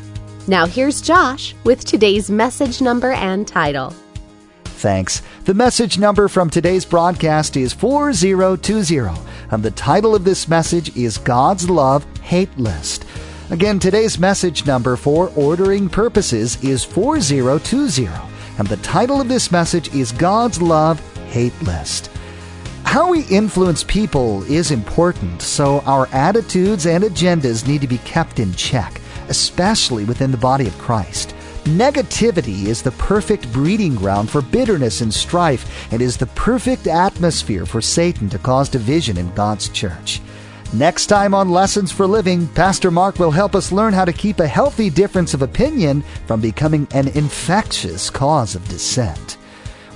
Now 0.48 0.66
here's 0.66 1.02
Josh 1.02 1.54
with 1.64 1.86
today's 1.86 2.32
message 2.32 2.82
number 2.82 3.12
and 3.12 3.48
title. 3.48 3.94
Thanks. 4.64 5.22
The 5.46 5.54
message 5.54 6.00
number 6.00 6.28
from 6.28 6.50
today's 6.50 6.84
broadcast 6.84 7.56
is 7.56 7.74
4020, 7.74 8.98
and 9.52 9.62
the 9.62 9.72
title 9.72 10.16
of 10.16 10.24
this 10.24 10.48
message 10.48 10.96
is 10.98 11.20
God's 11.20 11.70
Love 11.70 12.06
Hate 12.22 12.56
List. 12.58 13.06
Again, 13.52 13.78
today's 13.78 14.18
message 14.18 14.66
number 14.66 14.96
for 14.96 15.32
ordering 15.36 15.88
purposes 15.88 16.62
is 16.64 16.84
4020, 16.84 18.08
and 18.58 18.68
the 18.68 18.78
title 18.78 19.22
of 19.22 19.28
this 19.28 19.52
message 19.52 19.94
is 19.94 20.12
God's 20.12 20.60
Love 20.60 21.00
Hate 21.28 21.60
List. 21.62 22.10
How 22.84 23.12
we 23.12 23.26
influence 23.26 23.84
people 23.84 24.42
is 24.52 24.72
important, 24.72 25.44
so 25.44 25.82
our 25.82 26.08
attitudes 26.08 26.88
and 26.88 27.04
agendas 27.04 27.68
need 27.68 27.82
to 27.82 27.88
be 27.88 28.00
kept 28.00 28.40
in 28.40 28.54
check 28.56 29.01
especially 29.32 30.04
within 30.04 30.30
the 30.30 30.38
body 30.38 30.68
of 30.68 30.78
Christ. 30.78 31.34
Negativity 31.64 32.66
is 32.66 32.82
the 32.82 32.92
perfect 32.92 33.52
breeding 33.54 33.96
ground 33.96 34.30
for 34.30 34.42
bitterness 34.42 35.00
and 35.00 35.14
strife 35.14 35.92
and 35.94 36.02
is 36.02 36.18
the 36.18 36.26
perfect 36.28 36.86
atmosphere 36.86 37.66
for 37.66 37.82
Satan 37.82 38.30
to 38.30 38.38
cause 38.38 38.68
division 38.68 39.18
in 39.18 39.34
God's 39.34 39.70
church. 39.70 40.22
Next 40.74 41.08
time 41.08 41.34
on 41.34 41.50
Lessons 41.50 41.92
for 41.92 42.06
Living, 42.06 42.48
Pastor 42.50 42.92
Mark 42.92 43.20
will 43.20 43.32
help 43.32 43.56
us 43.56 43.72
learn 43.72 43.94
how 43.94 44.06
to 44.06 44.14
keep 44.14 44.40
a 44.40 44.48
healthy 44.48 44.90
difference 44.90 45.34
of 45.34 45.42
opinion 45.42 46.04
from 46.28 46.42
becoming 46.42 46.88
an 46.92 47.08
infectious 47.10 48.10
cause 48.10 48.54
of 48.54 48.68
dissent. 48.68 49.38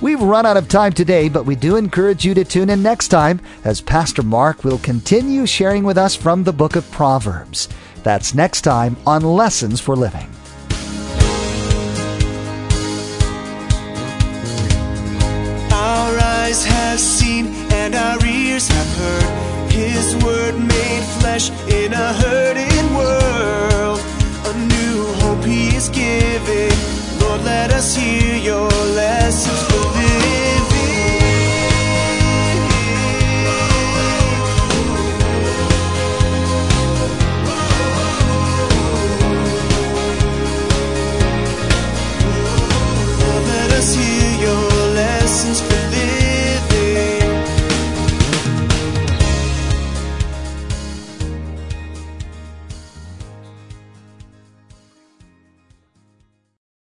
We've 0.00 0.20
run 0.20 0.46
out 0.46 0.58
of 0.58 0.68
time 0.68 0.92
today, 0.92 1.28
but 1.28 1.46
we 1.46 1.56
do 1.56 1.76
encourage 1.76 2.24
you 2.24 2.32
to 2.34 2.44
tune 2.44 2.70
in 2.70 2.82
next 2.82 3.08
time 3.08 3.40
as 3.64 3.80
Pastor 3.80 4.22
Mark 4.22 4.64
will 4.64 4.78
continue 4.78 5.46
sharing 5.46 5.84
with 5.84 5.98
us 5.98 6.14
from 6.14 6.44
the 6.44 6.52
book 6.52 6.76
of 6.76 6.90
Proverbs. 6.90 7.68
That's 8.06 8.36
next 8.36 8.60
time 8.60 8.96
on 9.04 9.24
Lessons 9.24 9.80
for 9.80 9.96
Living. 9.96 10.28
Our 15.72 16.16
eyes 16.16 16.64
have 16.64 17.00
seen 17.00 17.46
and 17.72 17.96
our 17.96 18.24
ears 18.24 18.68
have 18.68 18.96
heard 18.96 19.72
His 19.72 20.14
word 20.24 20.54
made 20.56 21.02
flesh 21.18 21.50
in 21.68 21.94
a 21.94 22.12
hurting 22.12 22.94
world. 22.94 23.98
A 24.50 24.56
new 24.56 25.12
hope 25.14 25.44
He 25.44 25.74
is 25.74 25.88
giving. 25.88 26.70
Lord, 27.18 27.40
let 27.42 27.72
us 27.72 27.96
hear 27.96 28.36